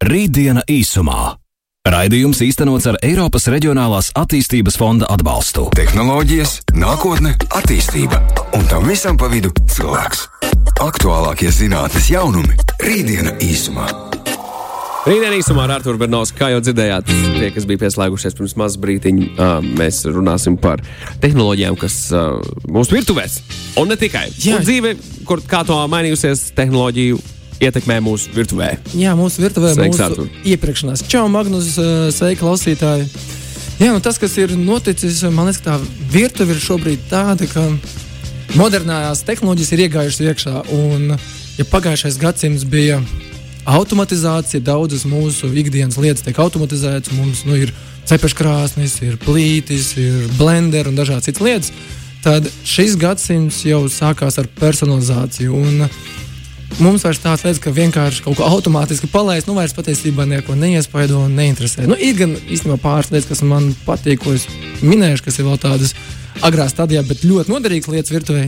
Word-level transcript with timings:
Rītdiena 0.00 0.62
īsumā. 0.64 1.34
Raidījums 1.84 2.38
īstenots 2.40 2.86
ar 2.88 2.96
Eiropas 3.04 3.44
Reģionālās 3.52 4.06
attīstības 4.16 4.78
fonda 4.80 5.04
atbalstu. 5.12 5.66
Tehnoloģijas, 5.76 6.54
nākotne, 6.72 7.34
attīstība 7.58 8.16
un 8.56 8.62
tam 8.70 8.86
visam 8.88 9.18
pa 9.20 9.28
vidu 9.28 9.50
cilvēks. 9.68 10.22
Aktuālākie 10.80 11.50
zinātnes 11.52 12.08
jaunumi- 12.14 12.56
Rītdiena 12.86 13.34
īsumā. 13.44 13.90
Rītdien 15.04 15.36
īsumā 15.36 15.66
ar 15.66 15.74
Arthuru 15.74 16.00
Bernovsu, 16.00 16.32
kā 16.38 16.48
jau 16.48 16.62
dzirdējāt, 16.64 17.04
tie, 17.36 17.50
kas 17.50 17.66
bija 17.68 17.82
pieslēgušies 17.84 18.38
pirms 18.38 18.56
mazas 18.56 18.80
brīdiņa, 18.80 19.60
mēs 19.76 20.00
runāsim 20.08 20.56
par 20.56 20.80
tehnoloģijām, 21.20 21.76
kas 21.76 22.08
mūsu 22.64 22.96
virtuvēs. 22.96 23.42
Un 23.76 23.92
ne 23.92 23.96
tikai. 24.00 24.30
Jā. 24.32 24.56
Un 24.56 24.64
dzīve, 24.64 24.96
kur 25.28 25.44
kā 25.44 25.60
to 25.68 25.76
mainījusies 25.92 26.54
tehnoloģiju 26.56 27.20
ietekmē 27.60 28.00
mūsu 28.04 28.32
virtuvē. 28.34 28.72
Jā, 28.96 29.12
mūsu 29.18 29.44
virtuvē 29.44 29.74
Sveiks, 29.74 29.96
mūsu 29.96 30.04
Artur. 30.06 30.30
iepriekšanās. 30.44 31.04
Čau, 31.08 31.26
Magnus, 31.28 31.76
eh, 31.78 32.10
sveiki, 32.14 32.40
klausītāji! 32.40 33.08
Jā, 33.80 33.94
nu 33.94 34.00
tas, 34.00 34.18
kas 34.20 34.36
ir 34.36 34.52
noticis, 34.56 35.22
man 35.32 35.48
liekas, 35.48 35.62
tā 35.64 35.78
virtuve 36.12 36.52
ir 36.52 36.60
šobrīd 36.60 37.06
tāda, 37.08 37.46
ka 37.48 37.64
modernās 38.58 39.22
tehnoloģijas 39.24 39.72
ir 39.72 39.84
iegājušas 39.86 40.20
iekšā. 40.26 40.56
Un, 40.76 41.16
ja 41.56 41.64
pagājušais 41.64 42.18
gadsimts 42.20 42.66
bija 42.68 43.00
automatizācija, 43.64 44.60
daudzas 44.64 45.06
mūsu 45.08 45.48
ikdienas 45.56 45.96
lietas 46.00 46.24
tiek 46.26 46.38
automatizētas, 46.40 47.12
mums 47.16 47.44
nu, 47.48 47.56
ir 47.56 47.72
cepeškrāsnis, 48.08 48.98
ir 49.06 49.16
plītis, 49.20 49.94
ir 50.00 50.28
blender 50.36 50.90
un 50.90 50.98
dažādas 50.98 51.28
citas 51.28 51.44
lietas, 51.44 51.72
tad 52.24 52.48
šis 52.68 52.96
gadsimts 53.00 53.62
jau 53.64 53.84
sākās 53.88 54.36
ar 54.40 54.48
personalizāciju. 54.60 55.56
Un, 55.56 55.88
Mums 56.78 57.02
vairs 57.04 57.18
tādas 57.20 57.42
lietas, 57.44 57.60
ka 57.60 57.72
vienkārši 57.74 58.22
kaut 58.24 58.38
ko 58.38 58.46
automātiski 58.46 59.10
palaist, 59.10 59.48
nu 59.50 59.56
vairs 59.58 59.74
patiesībā 59.76 60.24
neko 60.28 60.54
neiespaido 60.56 61.18
un 61.26 61.34
neinteresē. 61.36 61.88
Nu, 61.90 61.98
ir 61.98 62.14
gan 62.16 62.36
īstenībā 62.38 62.78
pāris 62.80 63.10
lietas, 63.10 63.28
kas 63.32 63.42
man 63.44 63.72
patīk, 63.84 64.22
ko 64.22 64.36
es 64.36 64.46
minēšu, 64.80 65.26
kas 65.26 65.40
ir 65.40 65.48
vēl 65.48 65.58
tādas 65.60 65.96
agrā 66.46 66.68
stadijā, 66.70 67.02
bet 67.06 67.26
ļoti 67.26 67.52
noderīgas 67.52 67.90
lietas 67.92 68.14
virtuvē. 68.14 68.46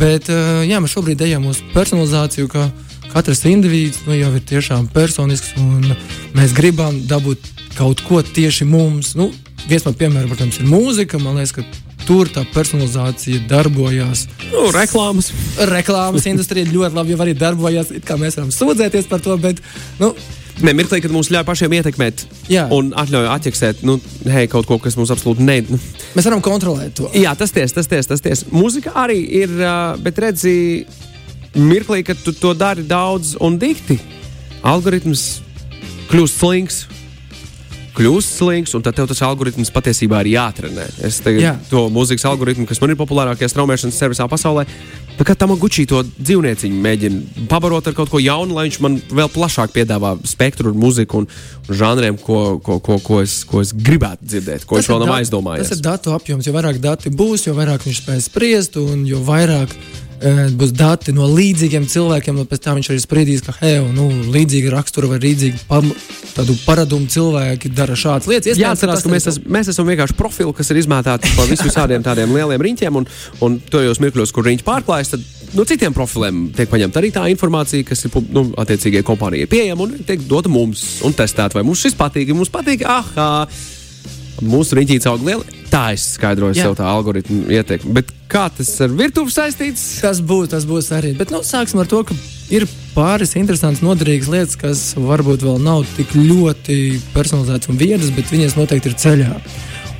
Bet 0.00 0.30
eh, 0.32 0.64
jā, 0.70 0.80
mēs 0.80 0.94
šobrīd 0.96 1.22
ejam 1.26 1.46
uz 1.50 1.60
personalizāciju, 1.74 2.48
ka 2.50 2.70
katrs 3.10 3.44
indivīds 3.50 4.04
nu, 4.06 4.14
jau 4.16 4.32
ir 4.34 4.42
tiešām 4.46 4.88
personisks 4.94 5.54
un 5.60 5.84
mēs 6.36 6.54
gribam 6.56 6.96
dabūt 7.10 7.46
kaut 7.78 8.02
ko 8.06 8.22
tieši 8.22 8.66
mums. 8.68 9.14
Nu, 9.18 9.30
viens 9.68 9.86
no 9.86 9.92
piemēriem, 9.96 10.30
protams, 10.30 10.60
ir 10.60 10.70
mūzika. 10.70 11.20
Man 11.22 11.38
liekas, 11.38 11.54
ka 11.58 11.66
tur 12.10 12.26
tā 12.26 12.42
personalizācija 12.50 13.44
darbojās 13.50 14.24
Nu, 14.50 14.66
reklāmas. 14.74 15.30
reklāmas 15.70 16.26
industrija 16.26 16.66
ļoti 16.66 16.98
labi 16.98 17.14
arī 17.22 17.36
Kā 18.02 18.18
mēs 18.18 18.38
varam 18.38 18.50
sūdzēties 18.50 19.06
par 19.10 19.22
to, 19.22 19.36
bet 19.38 19.62
nu, 20.02 20.14
Ne, 20.60 20.74
mirklī, 20.76 20.98
kad 21.00 21.12
mums 21.14 21.30
ļauj 21.32 21.46
pašiem 21.48 21.72
ietekmēt 21.78 22.22
Jā. 22.52 22.66
un 22.76 22.90
atļauj 22.92 23.28
atķeksēt 23.32 23.78
nu, 23.88 23.94
hei, 24.28 24.44
kaut 24.50 24.66
ko, 24.68 24.76
kas 24.82 24.96
mums 24.98 25.08
absolūti 25.14 25.40
ne. 25.46 25.54
Nu, 25.70 25.78
mēs 26.12 26.26
varam 26.28 26.42
kontrolēt 26.44 26.98
to. 26.98 27.08
Jā, 27.16 27.32
tas 27.38 27.54
tiesa, 27.56 27.78
tas 27.78 27.88
tiesa, 27.88 28.10
tas 28.12 28.20
tiesa. 28.20 28.48
Mūzika 28.52 28.92
arī 29.00 29.16
ir, 29.40 29.54
bet 30.04 30.20
redzi, 30.20 30.52
mirklī, 31.56 32.02
kad 32.04 32.20
tu 32.20 32.34
to 32.36 32.52
dari 32.52 32.84
daudz 32.84 33.38
un 33.40 33.56
dikti, 33.62 33.96
algoritms 34.60 35.24
kļūst 36.12 36.42
slings. 36.42 36.82
Kļūst 38.00 38.38
slings, 38.38 38.72
un 38.76 38.84
tad 38.84 38.96
tev 38.96 39.10
tas 39.10 39.20
algoritms 39.26 39.68
patiesībā 39.74 40.22
ir 40.24 40.32
jātrenē. 40.32 40.86
Es 41.04 41.18
tagad 41.20 41.42
Jā. 41.42 41.52
to 41.68 41.84
mūzikas 41.92 42.24
algoritmu, 42.30 42.64
kas 42.68 42.80
man 42.80 42.94
ir 42.94 42.98
populārākajā 43.00 43.50
straumēšanas 43.52 43.98
servisā 44.00 44.24
pasaulē, 44.30 44.64
tā 45.18 45.26
kā 45.28 45.36
tam 45.36 45.52
gučī 45.60 45.84
to 45.90 46.00
dzīvnieciņu 46.08 46.80
mēģina 46.80 47.46
pabarot 47.50 47.90
ar 47.90 47.96
kaut 47.98 48.08
ko 48.08 48.22
jaunu, 48.22 48.56
lai 48.56 48.70
viņš 48.70 48.80
man 48.80 48.96
vēl 49.12 49.28
plašāk 49.34 49.74
piedāvā 49.76 50.14
spektru 50.24 50.72
un 50.72 50.80
mūziku 50.80 51.20
un, 51.20 51.28
un 51.68 51.80
žanriem, 51.82 52.16
ko, 52.24 52.56
ko, 52.64 52.78
ko, 52.80 52.96
ko, 53.04 53.20
es, 53.20 53.42
ko 53.44 53.60
es 53.60 53.74
gribētu 53.76 54.30
dzirdēt, 54.32 54.64
ko 54.64 54.80
Tas 54.80 54.88
viņš 54.88 54.94
vēl 54.94 55.04
nav 55.04 55.16
aizdomājies. 55.18 55.68
Tas 55.68 55.76
ir 55.76 55.84
datu 55.84 56.16
apjoms. 56.16 56.48
Jo 56.48 56.56
vairāk 56.56 56.80
dati 56.80 57.12
būs, 57.12 57.50
jo 57.50 57.56
vairāk 57.58 57.84
viņš 57.84 58.00
spēs 58.00 58.30
spriest, 58.32 58.80
un 58.80 59.04
jo 59.08 59.20
vairāk 59.28 59.76
būs 60.60 60.72
dati 60.76 61.14
no 61.16 61.28
līdzīgiem 61.30 61.86
cilvēkiem. 61.88 62.38
un 62.42 62.48
Pēc 62.50 62.62
tam 62.66 62.78
viņš 62.78 62.90
arī 62.92 63.00
spriedīs, 63.02 63.42
ka 63.46 63.54
hei, 63.60 63.78
nu, 63.94 64.08
līdzīga 64.34 64.72
rakstura 64.74 65.08
vai 65.10 65.20
līdzīga 65.22 65.64
pam, 65.70 65.90
paradumu 66.66 67.08
cilvēki 67.10 67.72
dara 67.74 67.96
šādas 67.98 68.28
lietas. 68.30 68.52
Iespējams, 68.52 68.64
Jāatcerās, 68.64 69.04
ka 69.04 69.12
mēs, 69.12 69.28
esam, 69.32 69.48
mēs 69.56 69.72
esam 69.72 69.88
vienkārši 69.88 70.16
profili, 70.18 70.54
kas 70.56 70.70
ir 70.72 70.80
izmētāti 70.82 71.32
pa 71.36 71.48
vis- 71.48 71.64
visādiem 71.64 72.04
tādiem 72.04 72.32
lieliem 72.36 72.66
riņķiem, 72.68 73.00
un, 73.00 73.08
un 73.46 73.58
tojos 73.72 74.00
mirkļos, 74.02 74.32
kur 74.36 74.46
riņķi 74.50 74.66
pārklājas, 74.66 75.14
tad 75.16 75.24
no 75.56 75.64
citiem 75.66 75.96
profiliem 75.96 76.46
tiek 76.56 76.70
paņemta 76.70 77.00
arī 77.00 77.10
tā 77.14 77.26
informācija, 77.32 77.86
kas 77.88 78.04
ir 78.06 78.14
nu, 78.30 78.46
attiecīgajai 78.60 79.06
kompānijai 79.06 79.50
pieejama 79.50 79.86
un 79.88 79.98
tiek 80.06 80.22
dota 80.30 80.52
mums 80.52 81.00
un 81.06 81.16
testēta, 81.16 81.58
vai 81.58 81.66
mums 81.66 81.82
šis 81.82 81.96
patīk, 81.98 82.30
ja 82.30 82.38
mums 82.38 82.52
patīk, 82.52 82.84
ah, 82.86 83.46
mūsu 84.44 84.78
riņķītes 84.78 85.08
aug 85.10 85.24
lieli. 85.26 85.58
Tā 85.70 85.90
es 85.94 86.04
skaidroju 86.16 86.56
Jā. 86.56 86.66
sev 86.66 86.76
tā 86.78 86.88
algoritmu 86.90 87.46
ietekmi. 87.54 87.94
Bet 88.00 88.12
kā 88.30 88.48
tas 88.54 88.70
ar 88.84 88.92
virtuvi 88.94 89.32
saistīts? 89.34 89.84
Tas 90.02 90.22
būs, 90.24 90.50
tas 90.54 90.66
būs 90.68 90.90
arī. 90.96 91.14
Bet 91.18 91.32
nu, 91.34 91.42
sāksim 91.46 91.82
ar 91.82 91.90
to, 91.90 92.02
ka 92.08 92.16
ir 92.50 92.66
pāris 92.94 93.36
interesantas, 93.38 93.84
noderīgas 93.86 94.30
lietas, 94.32 94.58
kas 94.60 94.84
varbūt 94.98 95.44
vēl 95.46 95.60
nav 95.62 95.84
tik 95.96 96.14
ļoti 96.16 96.78
personalizētas 97.14 97.70
un 97.70 97.80
viedas, 97.80 98.12
bet 98.16 98.32
viņas 98.32 98.56
noteikti 98.58 98.90
ir 98.90 98.98
ceļā. 99.04 99.34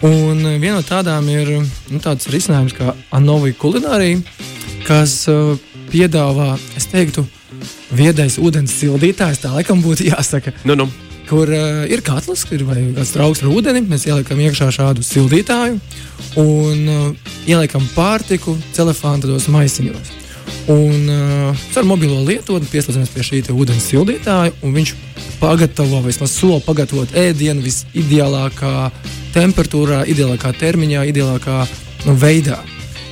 Un 0.07 0.41
viena 0.63 0.79
no 0.79 0.85
tādām 0.87 1.29
ir 1.29 1.53
nu, 1.61 2.01
tāds 2.01 2.31
risinājums 2.33 2.73
kā 2.77 2.95
Anovija 3.13 3.59
kulinārija, 3.61 4.23
kas 4.87 5.21
uh, 5.29 5.59
piedāvā, 5.93 6.55
es 6.79 6.89
teiktu, 6.89 7.27
viedais 7.93 8.39
ūdens 8.41 8.73
sildītājs. 8.81 9.43
Tā 9.45 9.53
laikam 9.55 9.83
būtu 9.85 10.09
jāsaka 10.11 10.55
Nu, 10.65 10.79
nu. 10.79 10.89
Kur 11.31 11.51
uh, 11.55 11.85
ir 11.87 12.03
katls, 12.03 12.43
ir 12.51 12.65
kāds 12.67 13.15
trauks 13.15 13.45
ar 13.45 13.53
ūdeni. 13.53 13.85
Mēs 13.87 14.09
ieliekam 14.09 14.41
iekšā 14.43 14.71
šādu 14.75 15.05
sildītāju 15.07 15.79
un 16.43 16.89
uh, 16.91 17.05
ieliekam 17.47 17.87
pārtiku 17.95 18.57
celefāntos 18.75 19.47
maisiņos. 19.53 20.17
Un 20.71 21.07
uh, 21.11 21.63
ar 21.79 21.87
mobilo 21.87 22.19
lietotni 22.27 22.69
pieslēdzamies 22.71 23.15
pie 23.15 23.27
šī 23.27 23.43
ūdens 23.55 23.87
sildītāja, 23.93 24.53
un 24.67 24.75
viņš 24.75 24.95
pagatavo, 25.41 26.03
vismaz 26.05 26.35
sola 26.35 26.61
pagatavot 26.67 27.15
ēdienu 27.17 27.63
visideālākā 27.65 28.91
temperatūrā, 29.35 30.03
ideālākā 30.11 30.53
termiņā, 30.59 31.07
ideālākā 31.13 31.63
nu, 32.09 32.17
veidā. 32.19 32.59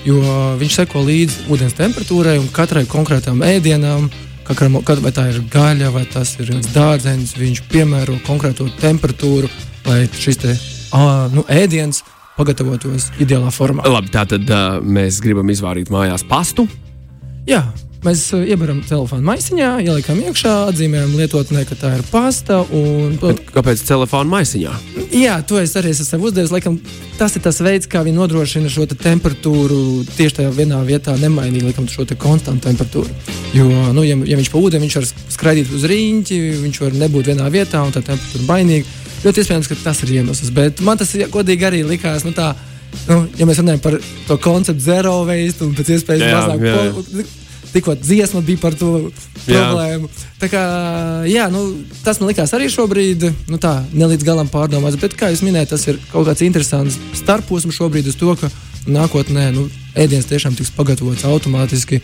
Jo 0.06 0.21
viņš 0.59 0.81
seko 0.83 1.03
līdzi 1.06 1.49
ūdens 1.53 1.77
temperatūrai 1.79 2.39
un 2.41 2.49
katrai 2.55 2.85
konkrētam 2.89 3.43
ēdienam, 3.47 4.09
katram, 4.48 4.78
kad, 4.86 5.03
vai 5.04 5.12
tā 5.14 5.28
ir 5.32 5.41
gaļa 5.53 5.91
vai 5.94 6.04
tas 6.10 6.34
ir 6.41 6.53
dārzenis, 6.72 7.36
viņš 7.38 7.64
piemēro 7.70 8.19
konkrēto 8.26 8.69
temperatūru, 8.81 9.50
lai 9.88 10.04
šis 10.12 10.41
te, 10.42 10.54
ā, 10.97 11.03
nu, 11.34 11.44
ēdiens 11.53 12.03
pagatavotos 12.38 13.10
ideālā 13.22 13.50
formā. 13.54 13.87
Labi, 13.88 14.12
tā 14.14 14.25
tad 14.31 14.47
uh, 14.48 14.78
mēs 14.82 15.20
gribam 15.25 15.48
izvārīt 15.53 15.91
mājās 15.92 16.25
pastu. 16.28 16.69
Jā, 17.48 17.64
mēs 18.06 18.20
uh, 18.36 18.44
iebaram 18.47 18.78
telefonu 18.86 19.25
maisiņā, 19.26 19.69
ieliekam 19.82 20.20
iekšā, 20.22 20.53
atzīmējam 20.70 21.16
lietotnē, 21.19 21.64
ka 21.69 21.75
tā 21.81 21.91
ir 21.98 22.04
pasta. 22.12 22.60
Un, 22.75 23.16
Bet 23.22 23.41
kāpēc 23.54 23.82
telefona 23.88 24.31
maisiņā? 24.36 24.75
jā, 25.19 25.38
to 25.48 25.59
es 25.59 25.75
arī 25.81 25.91
esmu 25.94 26.28
uzdevis. 26.28 26.53
Laikam, 26.54 26.76
tas 27.19 27.34
ir 27.38 27.42
tas 27.44 27.58
veids, 27.64 27.88
kā 27.91 28.04
viņi 28.06 28.19
nodrošina 28.20 28.70
šo 28.70 28.87
te 28.91 28.94
temperatūru 29.00 30.04
tieši 30.14 30.38
tajā 30.41 30.53
vienā 30.54 30.78
vietā, 30.87 31.16
nemainīgi 31.19 31.66
laikam, 31.70 31.88
šo 31.91 32.06
te 32.08 32.14
konstantu 32.19 32.69
temperatūru. 32.69 33.10
Jo, 33.56 33.66
nu, 33.97 34.04
ja, 34.06 34.14
ja 34.28 34.38
viņš 34.38 34.53
pa 34.53 34.62
ūdeni, 34.62 34.87
viņš 34.87 34.97
var 35.00 35.08
skraidīt 35.34 35.75
uz 35.75 35.87
rīņķi, 35.91 36.38
viņš 36.62 36.81
var 36.84 36.98
nebūt 37.03 37.32
vienā 37.32 37.50
vietā 37.54 37.82
un 37.82 37.94
tā 37.94 38.04
temperatūra 38.06 38.47
mainīga. 38.48 38.87
Ļoti 39.25 39.42
iespējams, 39.42 39.66
ka 39.72 39.76
tas 39.82 40.04
ir 40.06 40.12
iemesls. 40.20 40.53
Bet 40.54 40.78
man 40.87 41.00
tas 41.00 41.10
godīgi 41.34 41.66
arī 41.66 41.81
likās. 41.88 42.22
Nu, 42.22 42.31
tā, 42.37 42.53
nu, 43.08 43.25
ja 43.41 43.48
mēs 43.48 43.58
runājam 43.58 43.82
par 43.82 43.97
to 44.28 44.37
konceptu 44.44 44.84
zero 44.84 45.16
waste 45.26 45.66
un 45.66 45.72
pēc 45.75 45.91
iespējas 45.97 46.22
Jā, 46.22 46.37
mazāk 46.37 46.62
jā. 46.69 46.76
po- 46.94 47.26
tikko 47.73 47.97
dziesma 47.99 48.43
bija 48.45 48.62
par 48.62 48.77
to 48.79 48.93
problēmu. 49.47 50.11
Tā 50.39 50.51
kā, 50.53 50.62
jā, 51.29 51.49
nu, 51.53 51.65
tas 52.05 52.21
man 52.21 52.33
likās 52.33 52.55
arī 52.56 52.71
šobrīd, 52.73 53.29
nu, 53.50 53.61
tā 53.62 53.81
ne 53.93 54.09
līdz 54.12 54.26
galam 54.26 54.50
pārdomāts. 54.53 55.00
Bet, 55.00 55.17
kā 55.19 55.32
jau 55.32 55.43
minēju, 55.49 55.73
tas 55.75 55.87
ir 55.91 56.00
kaut 56.12 56.29
kāds 56.29 56.44
interesants 56.47 56.99
starposms 57.19 57.76
šobrīd 57.79 58.11
uz 58.11 58.19
to, 58.19 58.35
ka 58.38 58.50
nākotnē 58.88 59.49
nu, 59.55 59.67
ēdiens 59.99 60.26
tiešām 60.29 60.56
tiks 60.56 60.70
pagatavots 60.76 61.25
automātiski 61.29 62.00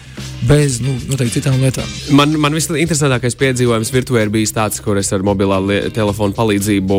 bez 0.48 0.80
nu, 0.84 0.94
noteikti 1.08 1.38
citām 1.38 1.60
lietām. 1.62 1.88
Man, 2.16 2.34
man 2.40 2.56
visinteresantākais 2.56 3.38
piedzīvojums 3.40 3.92
virtuvē 3.94 4.26
ir 4.26 4.32
bijis 4.34 4.54
tāds, 4.56 4.80
kur 4.84 4.98
es 5.00 5.12
ar 5.14 5.24
mobilā 5.26 5.60
telefona 5.94 6.36
palīdzību 6.36 6.98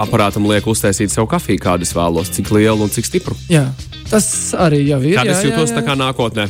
aparātam 0.00 0.48
lieku 0.50 0.74
uztaisīt 0.74 1.12
sev 1.12 1.28
kafiju, 1.30 1.62
kādu 1.62 1.88
es 1.88 1.94
vēlos, 1.96 2.32
cik 2.36 2.52
lielu 2.56 2.86
un 2.86 2.92
cik 2.92 3.08
stipru. 3.08 3.36
Jā, 3.50 3.66
tas 4.10 4.28
arī 4.58 4.84
jau 4.88 5.02
ir. 5.04 5.18
Jā, 5.18 5.26
es 5.34 5.44
jūtos 5.48 5.68
jā, 5.68 5.76
tā 5.76 5.82
jā. 5.82 5.88
kā 5.90 5.98
nākotnē. 6.00 6.48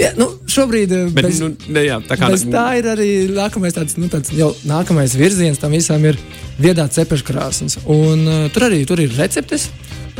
Jā, 0.00 0.14
nu, 0.16 0.30
šobrīd 0.48 0.92
eh, 0.96 1.08
Bet, 1.12 1.26
bez, 1.26 1.40
nu, 1.42 1.50
ne, 1.68 1.84
jā, 1.84 1.98
tā 2.08 2.16
kā 2.16 2.30
Bez 2.32 2.46
tā 2.48 2.66
ir 2.80 2.88
arī 2.88 3.10
nākamais, 3.36 3.74
tāds, 3.76 3.98
nu, 4.00 4.08
tāds 4.12 4.32
jau 4.32 4.50
nākamais 4.68 5.16
virziens 5.18 5.60
tam 5.60 5.74
visam 5.76 6.04
ir 6.08 6.18
viedā 6.60 6.86
cepeškrāsnes. 6.92 7.82
Un 7.90 8.24
uh, 8.24 8.44
tur 8.54 8.68
arī 8.70 8.82
tur 8.88 9.02
ir 9.02 9.12
receptes. 9.18 9.68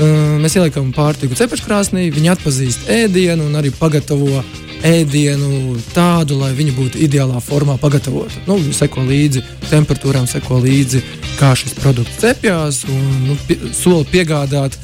Uh, 0.00 0.36
mēs 0.40 0.56
ieliekam 0.56 0.92
pārtiku 0.96 1.36
cepeškrāsnī, 1.36 2.08
viņi 2.12 2.32
atpazīst 2.34 2.90
ēdienu 2.92 3.48
un 3.48 3.56
arī 3.60 3.72
pagatavo 3.76 4.42
ēdienu 4.86 5.76
tādu, 5.94 6.38
lai 6.40 6.52
viņi 6.56 6.76
būtu 6.76 7.00
ideālā 7.04 7.40
formā 7.44 7.76
pagatavoti. 7.80 8.44
Nu, 8.48 8.56
seko 8.76 9.04
līdzi 9.08 9.42
temperatūrām, 9.68 10.28
seko 10.30 10.60
līdzi, 10.64 11.02
kā 11.40 11.52
šis 11.58 11.76
produkts 11.80 12.20
cepjas 12.22 12.84
un 12.88 13.10
nu, 13.28 13.36
pie, 13.48 13.58
soli 13.76 14.08
piegādāt 14.12 14.78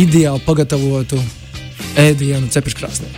ideāli 0.00 0.44
pagatavotu 0.44 1.20
ēdienu 2.00 2.52
cepeškrāsnī. 2.52 3.12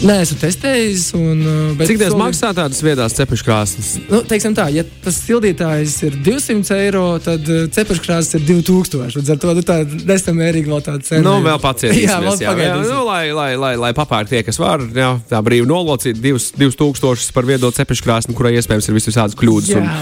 Nē, 0.00 0.14
esmu 0.24 0.38
testējis. 0.40 1.02
Un, 1.12 1.40
uh, 1.44 1.80
Cik 1.84 1.98
tas 2.00 2.08
soli- 2.14 2.20
maksā 2.22 2.50
tādas 2.56 2.78
viedās 2.80 3.12
cepšu 3.18 3.44
krāsnes? 3.44 3.88
Nu, 4.08 4.22
teiksim 4.24 4.54
tā, 4.56 4.64
ja 4.72 4.80
tas 5.04 5.18
sildītājs 5.26 5.96
ir 6.08 6.14
200 6.24 6.70
eiro, 6.86 7.02
tad 7.20 7.44
uh, 7.52 7.66
cepeškrāsas 7.68 8.38
ir 8.38 8.46
2000. 8.48 9.18
Līdz 9.18 9.32
ar 9.34 9.40
to 9.42 9.52
nu, 9.58 9.64
tā 9.66 9.76
nesamērīgi 9.84 10.72
vēl 10.72 10.80
tāda 10.86 11.04
cena. 11.04 11.20
Nu, 11.26 11.34
vēl 11.44 11.60
pacietīsimies. 11.60 12.06
Jā, 12.08 12.16
vēl 12.24 12.40
pagaidīsim. 12.40 12.94
nu, 12.94 13.02
lai, 13.10 13.20
lai, 13.36 13.50
lai, 13.60 13.72
lai 13.82 13.90
papērk 13.98 14.32
tie, 14.32 14.40
kas 14.46 14.56
var. 14.62 14.80
Jā, 14.96 15.10
tā 15.28 15.42
brīvi 15.44 15.68
nolocīt 15.68 16.16
divus, 16.24 16.48
divus 16.56 16.80
tūkstošus 16.80 17.28
par 17.36 17.44
viedo 17.50 17.68
cepšu 17.68 18.06
krāsni, 18.08 18.36
kurai 18.38 18.54
iespējams 18.56 18.88
ir 18.88 18.96
visādas 18.96 19.36
kļūdas 19.36 19.74
un, 19.76 19.92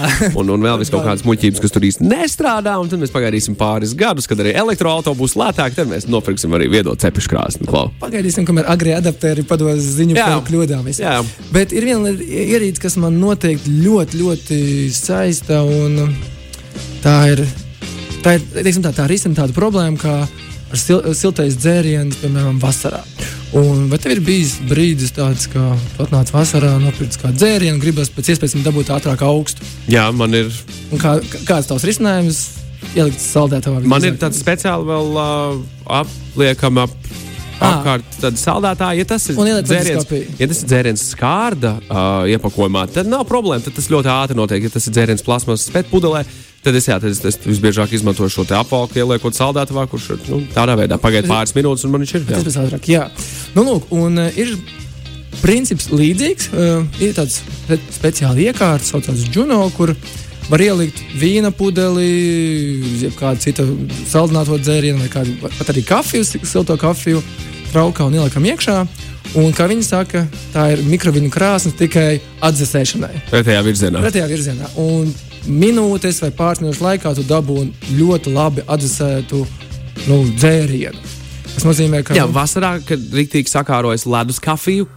un, 0.45 0.53
un 0.55 0.63
vēl 0.69 0.79
vis 0.79 0.93
kaut 0.95 1.03
kādas 1.09 1.27
muļķības, 1.27 1.59
kas 1.65 1.75
tur 1.75 1.83
īsti 1.89 2.07
nestrādā. 2.07 2.77
Un 2.79 2.87
tad 2.87 3.03
mēs 3.03 3.11
pagaidīsim 3.11 3.59
pāris 3.59 3.91
gadus, 3.99 4.31
kad 4.31 4.39
arī 4.39 4.55
elektroautorāts 4.63 5.19
būs 5.19 5.35
lētāk. 5.43 5.75
Tad 5.75 5.91
mēs 5.91 6.07
nopirksim 6.07 6.55
arī 6.55 6.71
viedo 6.71 6.95
cepšu 6.95 7.35
krāsni. 7.35 7.67
Klau. 7.67 7.89
Pagaidīsim, 7.99 8.47
kamēr 8.47 8.71
agri 8.71 8.95
adaptēri 8.95 9.43
pados 9.43 9.88
ziņu 9.93 10.15
Jā. 10.17 10.25
par 10.29 10.43
kļūdām. 10.49 10.83
visām. 10.89 11.05
Jā. 11.05 11.47
Bet 11.55 11.71
ir 11.73 11.85
viena 11.89 12.11
ierīce, 12.15 12.79
kas 12.83 12.95
man 13.01 13.19
noteikti 13.21 13.69
ļoti, 13.83 14.21
ļoti 14.23 14.59
saista. 14.93 15.61
un 15.63 16.15
Tā 17.03 17.15
ir, 17.31 17.39
tā 18.23 18.33
ir, 18.35 18.41
teiksim 18.59 18.83
tā, 18.83 18.91
tā 18.95 19.05
risina 19.07 19.35
tādu 19.37 19.53
problēmu, 19.55 19.95
kā 20.01 20.15
ar 20.27 20.77
sil, 20.77 20.99
siltais 21.15 21.55
dzēriens, 21.55 22.17
piemēram, 22.19 22.57
vasarā. 22.59 22.99
Un, 23.55 23.87
vai 23.89 23.97
tev 23.97 24.11
ir 24.17 24.19
bijis 24.21 24.57
brīdis, 24.69 25.13
tāds, 25.15 25.47
ka 25.49 25.63
tu 25.95 26.03
atnāc 26.03 26.29
vasarā, 26.35 26.73
nopirci 26.83 27.21
kādu 27.23 27.39
dzērienu, 27.39 27.79
gribas 27.81 28.11
pēc 28.13 28.33
iespējas 28.35 28.57
dabūt 28.67 28.91
ātrāk 28.93 29.23
augstu? 29.25 29.63
Jā, 29.87 30.09
man 30.13 30.35
ir, 30.37 30.51
Un 30.91 30.99
kā, 31.01 31.15
kā- 31.23 31.41
kāds 31.53 31.71
tavs 31.71 31.87
risinājums? 31.87 32.41
Ielikt 32.95 33.19
saldētavā. 33.23 33.81
man 33.87 34.03
ir 34.03 34.13
tāds 34.19 34.39
speciāli 34.43 34.85
vēl 34.91 35.09
uh, 35.23 35.57
apliekam 36.03 36.77
ap. 36.83 36.89
Ā. 37.59 37.69
Apkārt 37.69 38.13
tāda 38.21 38.39
saldētāja, 38.39 39.01
ja 39.01 39.05
tas 39.09 39.25
ir 39.27 39.35
dzēriens, 39.35 40.05
ja 40.39 40.47
tas 40.47 40.61
ir 40.63 40.67
dzēriens 40.71 41.01
skārda 41.11 41.73
uh, 41.81 42.23
iepakojumā, 42.31 42.85
tad 42.95 43.09
nav 43.11 43.25
problēma. 43.27 43.59
Tad 43.65 43.75
tas 43.75 43.89
ļoti 43.91 44.11
ātri 44.13 44.37
notiek. 44.39 44.63
Ja 44.63 44.71
tas 44.71 44.87
ir 44.87 44.95
dzēriens 44.95 45.25
plasmas 45.27 45.65
spētpudelē, 45.67 46.21
tad 46.63 46.77
es, 46.79 46.87
jā, 46.87 46.95
tad 47.03 47.11
es, 47.11 47.19
es 47.27 47.39
visbiežāk 47.43 47.91
izmantoju 47.97 48.31
šo 48.31 48.45
apvalku, 48.55 48.95
ieliekot 49.01 49.35
saldētavā, 49.35 49.89
kurš 49.91 50.13
nu, 50.29 50.39
tādā 50.55 50.77
veidā 50.79 50.95
pagaida 51.03 51.27
pāris 51.27 51.51
minūtes, 51.57 51.83
un 51.83 51.91
man 51.97 52.05
viņš 52.05 52.15
ir. 52.15 52.29
jā. 52.29 52.39
Tas 52.39 52.47
bija 52.47 52.63
ātrāk. 52.69 52.87
Jā, 52.95 53.03
nu, 53.57 53.67
lūk, 53.67 53.91
un 53.91 54.23
uh, 54.23 54.39
ir 54.39 54.55
princips 55.43 55.89
līdzīgs. 55.91 56.49
Uh, 56.55 56.87
ir 57.03 57.11
tāds 57.17 57.41
spe- 57.43 57.81
speciāli 57.99 58.47
iekārta, 58.47 58.87
saucās 58.87 59.27
Juno, 59.35 59.65
kur 59.75 59.91
var 60.49 60.63
ielikt 60.63 61.01
vīna 61.19 61.51
pudeli, 61.55 62.09
jeb 63.03 63.13
kādu 63.19 63.43
citu 63.43 63.67
saldināto 64.09 64.57
dzērienu, 64.61 65.03
vai 65.03 65.11
kādu, 65.13 65.35
pat 65.45 65.71
arī 65.73 65.85
kafiju, 65.87 66.25
silto 66.25 66.77
kafiju, 66.79 67.21
traukā 67.73 68.07
un 68.07 68.17
ieliekam 68.17 68.47
iekšā. 68.49 68.81
Un, 69.37 69.51
kā 69.53 69.67
viņi 69.69 69.85
saka, 69.85 70.23
tā 70.55 70.71
ir 70.73 70.81
mikroviņu 70.89 71.29
krāsa 71.29 71.69
tikai 71.77 72.17
atdzesēšanai. 72.45 73.27
Pretējā 73.29 73.61
virzienā. 73.67 74.01
Pretējā 74.01 74.29
virzienā. 74.31 74.71
Un 74.81 75.11
minūtes 75.45 76.23
vai 76.23 76.31
pāris 76.33 76.63
minūšu 76.63 76.85
laikā 76.85 77.13
tu 77.17 77.25
dabūji 77.29 77.93
ļoti 77.99 78.33
labi 78.33 78.65
atdzesētu 78.65 79.43
nu, 80.09 80.19
dzērienu. 80.33 81.05
Tas 81.53 81.67
nozīmē, 81.67 82.01
ka 82.07 82.17
Jā, 82.17 82.25
vasarā, 82.31 82.77
kad 82.85 83.03
rīktīgi 83.13 83.51
sakārojas 83.51 84.07
ledus 84.09 84.41
kafiju, 84.41 84.87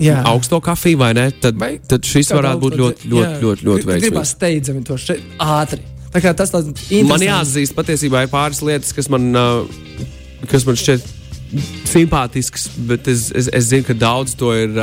Jā. 0.00 0.20
augsto 0.30 0.60
kafiju 0.64 0.98
vai 1.00 1.12
ne, 1.16 1.26
tad, 1.30 1.58
Vai 1.60 1.74
tad 1.88 2.06
šis 2.08 2.30
varētu 2.32 2.62
būt 2.64 2.76
ļoti, 2.80 3.10
ļoti, 3.12 3.32
jā. 3.34 3.40
ļoti, 3.44 3.66
ļoti 3.68 3.88
veiksmīgs. 3.90 4.34
steidzami 4.36 4.84
to 4.86 4.96
šeit 5.00 5.22
ātri. 5.38 5.82
Tā 6.10 6.22
kā 6.24 6.32
tas 6.34 6.50
tāds 6.50 6.72
Man 7.06 7.22
jāatzīst, 7.22 7.76
patiesībā 7.76 8.24
ir 8.24 8.32
pāris 8.32 8.62
lietas, 8.66 8.94
kas 8.96 9.10
man, 9.12 9.28
kas 10.50 10.64
man 10.66 10.78
šķiet 10.80 11.04
simpātisks, 11.90 12.68
bet 12.88 13.08
es, 13.10 13.28
es, 13.36 13.50
es 13.52 13.68
zinu, 13.70 13.84
ka 13.86 13.94
daudz 13.98 14.34
to 14.38 14.52
ir, 14.56 14.74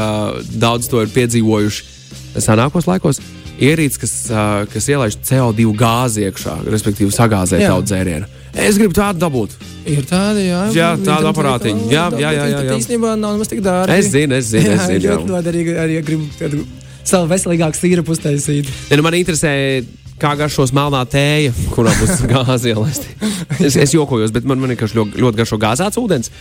daudz 0.59 0.87
to 0.91 1.01
ir 1.03 1.11
piedzīvojuši 1.15 2.41
senākos 2.43 2.87
laikos. 2.87 3.21
Ierīces, 3.57 3.97
kas, 3.97 4.11
kas 4.69 4.87
ielaiž 4.93 5.17
CO2 5.25 5.71
gāzi 5.79 6.27
iekšā, 6.27 6.59
respektīvi 6.69 7.09
sagāzē 7.15 7.63
tavu 7.63 7.85
dzērienu. 7.87 8.27
Es 8.57 8.77
gribu 8.79 8.95
tādu 8.97 9.21
dabūt. 9.21 9.53
Ir 9.87 10.03
tādi, 10.09 10.47
jā, 10.49 10.63
Jā, 10.75 10.87
aparātiņi. 11.29 11.85
veikali, 11.85 11.93
Jā, 11.93 12.05
jā, 12.19 12.31
jā, 12.35 12.47
jā, 12.51 12.63
jā. 12.67 12.79
Īstenībā 12.81 13.13
nav 13.19 13.37
nemaz 13.37 13.51
tik 13.51 13.61
dārgi. 13.63 13.95
Es 14.01 14.09
zinu, 14.11 14.35
es 14.35 14.49
zinu, 14.51 14.73
es 14.75 14.87
zinu, 14.89 15.03
jā. 15.05 15.13
ļoti 15.15 15.31
noderīgi 15.31 15.77
arī, 15.79 15.95
ja 15.99 16.03
gribu 16.07 16.27
tādu 16.39 16.65
savu 17.07 17.29
veselīgāku 17.31 17.79
sīrupu 17.79 18.11
uztaisīt. 18.17 18.67
Ja, 18.91 18.97
nu 18.99 19.05
man 19.05 19.15
interesē, 19.15 19.53
kā 20.19 20.33
garšos 20.35 20.73
melnā 20.75 21.03
tēja, 21.07 21.53
kurā 21.71 21.93
būs 22.01 22.25
gāzi 22.33 22.73
ielaista. 22.73 23.07
Es, 23.63 23.77
es 23.79 23.93
jokojos, 23.95 24.33
bet 24.35 24.43
man, 24.49 24.59
man 24.59 24.73
vienkārši 24.73 24.97
ļoti, 24.99 25.21
ļoti 25.23 25.39
garšo 25.39 25.59
gāzēts 25.61 26.01
ūdens. 26.01 26.33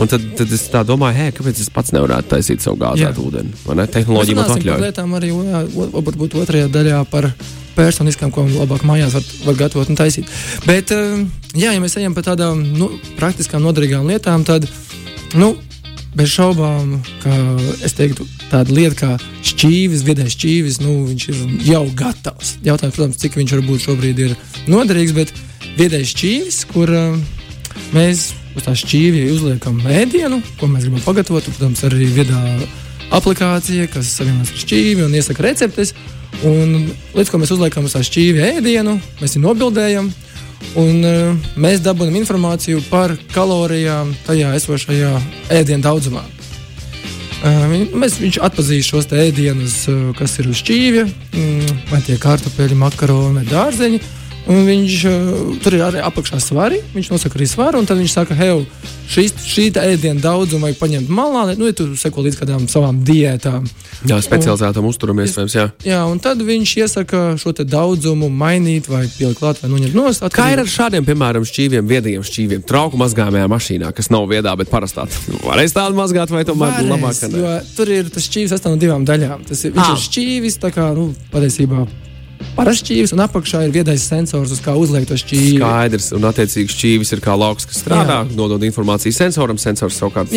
Un 0.00 0.08
tad, 0.08 0.22
tad 0.38 0.52
es 0.54 0.68
tā 0.72 0.84
domāju, 0.88 1.18
hei, 1.18 1.32
kāpēc 1.36 1.58
es 1.64 1.72
pats 1.72 1.90
nevarētu 1.96 2.30
taisīt 2.36 2.62
savu 2.64 2.78
gāzētu 2.84 3.26
ūdeni? 3.26 3.50
Vai 3.66 3.80
ne? 3.80 3.88
Tehnoloģija 3.92 4.38
man 4.38 4.46
Runāsim 4.46 4.62
par 4.62 4.62
atļauj. 4.62 4.84
lietām 4.86 5.18
arī 5.18 5.32
jā, 5.34 5.64
varbūt 5.98 6.38
otrajā 6.44 6.70
daļā 6.72 7.02
par 7.12 7.28
personiskām, 7.76 8.30
ko 8.32 8.44
labāk 8.46 8.84
mājās 8.88 9.16
var, 9.18 9.26
var 9.48 9.58
gatavot 9.66 9.90
un 9.92 9.98
taisīt. 9.98 10.28
Bet, 10.68 10.92
eh, 10.92 11.24
jā, 11.54 11.74
ja 11.74 11.82
mēs 11.82 11.98
ejam 12.00 12.14
par 12.16 12.26
tādām 12.30 12.62
nu, 12.76 12.90
praktiskām, 13.18 13.62
noderīgām 13.64 14.08
lietām, 14.08 14.44
tad 14.48 14.66
nu, 15.38 15.54
bez 16.16 16.32
šaubām, 16.34 16.98
ka 17.22 17.32
teiktu, 17.96 18.26
tāda 18.50 18.74
lieta 18.74 18.98
kā 18.98 19.10
šķīvis, 19.48 20.04
viedais 20.06 20.36
šķīvis, 20.36 20.80
nu, 20.84 20.98
viņš 21.08 21.28
ir 21.32 21.40
jau 21.70 21.84
gatavs. 21.96 22.56
Jautājums, 22.66 22.96
protams, 22.98 23.20
cik 23.22 23.38
viņš 23.40 23.56
varbūt 23.56 23.86
šobrīd 23.86 24.22
ir 24.26 24.36
noderīgs, 24.70 25.16
bet 25.16 25.32
viedais 25.78 26.12
šķīvis, 26.12 26.62
kur 26.72 26.92
eh, 26.92 27.16
mēs 27.96 28.30
uz 28.56 28.66
tā 28.66 28.74
šķīvja 28.76 29.30
uzliekam 29.32 29.80
ēdienu, 29.88 30.42
ko 30.60 30.68
mēs 30.68 30.84
gribam 30.86 31.04
pagatavot, 31.06 31.48
protams, 31.48 31.84
arī 31.88 32.08
viedā 32.12 32.40
aplikācija, 33.12 33.88
kas 33.92 34.10
savienojas 34.18 34.52
ar 34.52 34.60
šķīvi 34.64 35.06
un 35.06 35.16
iesaka 35.16 35.46
receptes. 35.48 35.94
Un 36.48 36.90
līdz 37.12 37.30
ko 37.30 37.40
mēs 37.40 37.52
uzliekam 37.54 37.86
uz 37.86 37.94
tā 37.96 38.00
šķīvja 38.04 38.54
ēdienu, 38.58 38.96
mēs 39.20 39.36
viņu 39.36 39.46
nobildējam. 39.46 40.08
Un, 40.78 41.02
uh, 41.04 41.50
mēs 41.60 41.82
dabūjam 41.84 42.16
informāciju 42.22 42.80
par 42.88 43.12
kalorijām 43.34 44.14
tajā 44.26 44.54
esošajā 44.56 45.12
ēdienu 45.52 45.84
daudzumā. 45.84 46.24
Uh, 47.42 47.76
mēs, 47.98 48.20
viņš 48.22 48.38
atpazīs 48.46 48.88
šos 48.88 49.10
ēdienus, 49.12 49.82
uh, 49.90 50.10
kas 50.16 50.38
ir 50.40 50.48
uz 50.48 50.62
šķīvja, 50.62 51.06
mm, 51.34 51.78
vai 51.90 52.00
tie 52.06 52.16
kartupeļi, 52.22 52.78
makaroni 52.78 53.42
vai 53.42 53.46
dārzeņi. 53.50 54.00
Un 54.00 54.21
viņš 54.46 54.94
uh, 55.06 55.56
tur 55.62 55.76
ir 55.76 55.84
arī 55.86 56.02
apakšā 56.02 56.40
svari. 56.42 56.80
Viņš 56.96 57.12
nosaka 57.12 57.38
arī 57.38 57.46
svaru, 57.46 57.78
un 57.78 57.86
tad 57.86 58.00
viņš 58.00 58.14
saka, 58.16 58.34
hei, 58.34 58.64
šī 59.12 59.68
tā 59.76 59.84
ēdienu 59.92 60.22
daudzumu 60.22 60.66
vajag 60.66 60.78
paņemt 60.80 61.12
malā, 61.12 61.44
nu, 61.58 61.68
ja 61.68 61.76
tu 61.76 61.86
seko 61.98 62.24
līdz 62.26 62.38
kādām 62.40 62.66
savām 62.70 63.02
diētām. 63.06 63.68
Jā, 64.08 64.18
specializētam 64.24 64.86
uzturam 64.88 65.20
iespējams, 65.22 65.54
jā. 65.54 65.66
Jā, 65.86 66.00
un 66.10 66.18
tad 66.22 66.42
viņš 66.42 66.74
iesaka 66.82 67.22
šo 67.38 67.54
daudzumu 67.62 68.30
mainīt, 68.32 68.88
vai 68.90 69.04
pielikt 69.06 69.38
klāt, 69.38 69.62
vai 69.62 69.70
noņemt 69.70 69.96
nost. 69.96 70.26
Kā 70.34 70.48
ir 70.54 70.62
ar 70.64 70.70
šādiem, 70.70 71.06
piemēram, 71.06 71.46
šķīviem, 71.46 71.86
viediem 71.86 72.26
šķīviem, 72.26 72.64
trauku 72.66 72.98
mazgājumajā 73.00 73.50
mašīnā, 73.52 73.92
kas 73.94 74.10
nav 74.10 74.26
viedā, 74.32 74.54
bet 74.58 74.72
parastā? 74.72 75.06
Varēs 75.44 75.76
tādu 75.76 75.98
mazgāt, 75.98 76.32
vai 76.34 76.42
tomēr 76.48 76.80
Varēs, 76.82 77.26
labāk? 77.30 77.74
Tur 77.76 77.92
ir 77.94 78.10
tas 78.10 78.26
šķīvis 78.26 78.56
sastāv 78.56 78.74
no 78.74 78.82
divām 78.82 79.06
daļām. 79.06 79.46
Tas 79.46 79.62
ir, 79.66 79.76
viņš 79.76 79.86
Ah. 79.86 79.94
ir 79.94 80.06
šķīvis, 80.08 80.58
tā 80.62 80.72
kā 80.74 80.88
nu, 80.96 81.12
patiesībā 81.30 81.86
parasts 82.56 82.82
šķīvis, 82.84 83.12
un 83.16 83.22
apakšā 83.24 83.62
ir 83.66 83.74
viedais 83.74 84.04
sensors, 84.06 84.52
uz 84.54 84.60
kā 84.64 84.74
uzliekt 84.78 85.10
to 85.12 85.18
šķīvi. 85.20 85.60
Skaidrs, 85.60 86.10
un 86.16 86.26
attiecīgi 86.28 86.74
šķīvis 86.74 87.14
ir 87.16 87.22
kā 87.24 87.36
lauks, 87.38 87.66
kas 87.68 87.80
strādā, 87.82 88.22
Jā. 88.22 88.36
nodod 88.38 88.62
informāciju 88.66 89.14
sensoram, 89.16 89.60
sensors 89.60 89.98
savukārt 90.00 90.34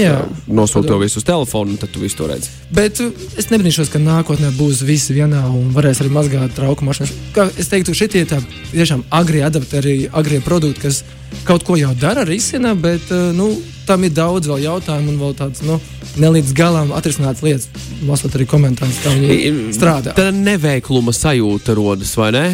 nosūta 0.48 0.94
to 0.94 1.00
visu 1.02 1.22
uz 1.22 1.28
telefonu, 1.28 1.76
un 1.76 1.82
tad 1.82 1.94
tu 1.94 2.04
visu 2.04 2.20
to 2.22 2.30
redzi. 2.32 2.52
Bet 2.76 3.02
uh, 3.04 3.12
es 3.40 3.50
nebrīnīšos, 3.52 3.92
ka 3.94 4.02
nākotnē 4.02 4.54
būs 4.58 4.84
visi 4.88 5.18
vienā 5.18 5.44
un 5.50 5.70
varēs 5.76 6.04
arī 6.04 6.14
mazgāt 6.16 6.56
trauku 6.58 6.88
mašīnas. 6.88 7.14
Kā 7.36 7.50
es 7.60 7.72
teiktu, 7.72 7.96
šitie 7.98 8.26
tā 8.30 8.42
tiešām 8.72 9.06
agri 9.16 9.44
adaptēri, 9.46 9.98
agri 10.14 10.42
produkti, 10.46 10.88
kas 10.88 11.04
kaut 11.46 11.66
ko 11.68 11.78
jau 11.80 11.94
dara, 12.00 12.26
risina, 12.28 12.74
bet 12.76 13.10
uh, 13.14 13.32
nu, 13.36 13.50
tam 13.86 14.06
ir 14.08 14.14
daudz 14.16 14.50
vēl 14.50 14.64
jautājumu 14.66 15.14
un 15.14 15.20
vēl 15.22 15.36
tāds 15.38 15.64
nu, 15.66 15.80
nelīdz 16.22 16.54
galam 16.58 16.94
atrisināts 16.96 17.44
lietas. 17.46 17.70
Lasot 18.08 18.36
arī 18.38 18.48
komentārus, 18.50 19.02
kā 19.04 19.14
viņi 19.16 19.76
strādā. 19.76 20.16
Tad 20.18 20.38
neveikluma 20.38 21.14
sajūta 21.16 21.76
rodas, 21.78 22.16
vai 22.20 22.32
ne? 22.36 22.48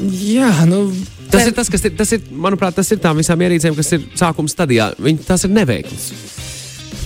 Jā, 0.00 0.52
nu. 0.68 0.86
Tas 1.30 1.48
ir 1.48 1.54
tas, 1.56 1.68
kas 1.72 1.82
ir, 1.88 1.94
tas 1.98 2.12
ir, 2.14 2.26
manuprāt, 2.30 2.76
tas 2.76 2.90
ir 2.94 3.00
tām 3.02 3.18
visām 3.18 3.40
ierīcēm, 3.42 3.74
kas 3.76 3.92
ir 3.96 4.04
sākuma 4.18 4.50
stadijā. 4.50 4.92
Viņi, 5.02 5.24
tas 5.26 5.44
ir 5.44 5.52
neveikls. 5.56 6.10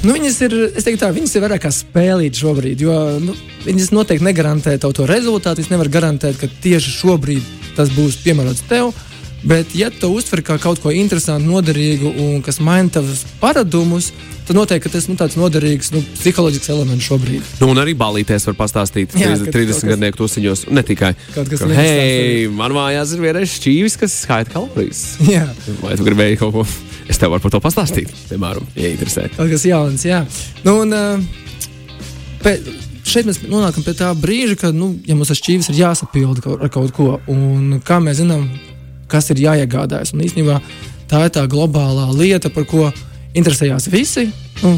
Nu, 0.01 0.15
viņas 0.17 0.37
ir, 0.47 0.55
es 0.79 0.87
teiktu, 0.87 1.03
tā, 1.03 1.11
viņas 1.13 1.35
ir 1.37 1.45
vairāk 1.45 1.65
kā 1.67 1.71
spēlīt 1.75 2.39
šobrīd, 2.41 2.85
jo 2.87 2.95
nu, 3.21 3.35
viņas 3.67 3.91
noteikti 3.93 4.25
negarantē 4.25 4.77
tev 4.81 4.95
to 4.97 5.05
rezultātu. 5.09 5.65
Es 5.65 5.69
nevaru 5.73 5.93
garantēt, 5.93 6.39
ka 6.41 6.49
tieši 6.65 6.95
šobrīd 6.95 7.51
tas 7.77 7.93
būs 7.93 8.21
piemērots 8.25 8.65
tev. 8.71 8.95
Bet, 9.41 9.73
ja 9.73 9.89
tu 9.89 10.11
uztver 10.13 10.43
kā 10.45 10.59
kaut 10.61 10.83
ko 10.83 10.91
interesantu, 10.93 11.49
noderīgu 11.49 12.11
un 12.21 12.43
kas 12.45 12.59
maina 12.61 12.91
tavus 12.93 13.23
paradumus, 13.41 14.11
tad 14.45 14.59
noteikti 14.59 14.91
tas 14.93 15.07
ir 15.07 15.15
nu, 15.15 15.17
tāds 15.17 15.39
noderīgs 15.41 15.89
nu, 15.95 16.03
psiholoģisks 16.19 16.69
elements 16.75 17.07
šobrīd. 17.09 17.47
Nu, 17.63 17.71
un 17.73 17.81
arī 17.81 17.95
balīties 17.97 18.45
var 18.51 18.59
pastāstīt 18.59 19.17
Jā, 19.17 19.31
30, 19.33 19.47
kad 19.49 19.57
30 19.57 19.73
kaut 19.73 19.81
kas- 19.81 19.89
gadnieku 19.95 20.21
tusiņos. 20.21 20.65
Ne 20.77 20.85
tikai. 20.85 21.15
Kaut 21.33 21.49
kas 21.49 21.65
Ka, 21.65 21.71
Hei, 21.73 22.51
man 22.53 22.77
mājās 22.77 23.15
ir 23.17 23.25
vienreiz 23.25 23.55
šķīvis, 23.57 23.97
kas 24.03 24.19
skaita 24.27 24.53
kalorijas. 24.59 25.03
Jā. 25.35 25.47
Vai 25.81 25.97
tu 25.97 26.05
gribēji 26.05 26.41
kaut 26.43 26.59
ko? 26.59 26.67
Es 27.11 27.19
tev 27.19 27.33
varu 27.33 27.43
par 27.47 27.57
to 27.57 27.63
pastāstīt, 27.65 28.13
piemēram, 28.29 28.69
ja 28.77 28.93
interesē. 28.93 29.31
Kaut 29.39 29.49
kas 29.51 29.65
jauns, 29.67 30.05
jā. 30.07 30.21
Nu, 30.69 30.83
un, 30.85 30.93
uh, 30.93 31.65
pē, 32.45 32.59
šeit 33.09 33.27
mēs 33.27 33.41
nonākam 33.49 33.83
pie 33.89 33.97
tā 33.99 34.13
brīža, 34.15 34.61
kad, 34.67 34.77
nu, 34.77 34.93
ja 35.09 35.17
mums 35.17 35.33
tas 35.33 35.41
šķīvis 35.41 35.73
ir 35.73 35.81
jāsapilda 35.81 36.59
ar 36.61 36.71
kaut 36.71 36.93
ko, 36.95 37.17
un 37.33 37.81
kā 37.83 37.99
mēs 38.05 38.21
zinām, 38.21 38.45
kas 39.11 39.31
ir 39.35 39.43
jāiegādājas. 39.45 40.15
Un 40.15 40.25
īstenībā 40.27 40.61
tā 41.11 41.27
ir 41.27 41.35
tā 41.35 41.45
globālā 41.51 42.09
lieta, 42.15 42.53
par 42.55 42.67
ko 42.71 42.89
interesējās 43.37 43.89
visi. 43.93 44.29
Nu, 44.63 44.75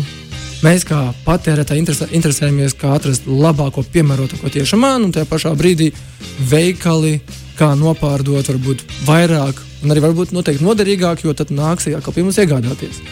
mēs 0.64 0.86
kā 0.88 1.00
patērētāji 1.26 1.82
interesē, 1.82 2.08
interesējamies, 2.16 2.76
kā 2.78 2.94
atrast 2.96 3.28
labāko, 3.28 3.84
piemērotāko 3.94 4.52
tieši 4.52 4.78
man, 4.80 5.08
un 5.08 5.14
tajā 5.14 5.28
pašā 5.30 5.54
brīdī 5.58 5.90
veikali, 6.50 7.18
kā 7.58 7.72
nopārdot, 7.78 8.48
varbūt 8.54 8.86
vairāk, 9.06 9.60
un 9.82 9.92
arī 9.92 10.04
varbūt 10.06 10.32
noteikti 10.36 10.64
noderīgāk, 10.64 11.26
jo 11.26 11.34
tad 11.36 11.52
nāks 11.54 11.90
atkal 11.92 12.14
pie 12.14 12.24
mums 12.24 12.40
iegādāties. 12.40 13.02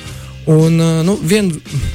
Un 0.51 0.81
uh, 0.81 1.01
nu, 1.05 1.19
vien, 1.21 1.51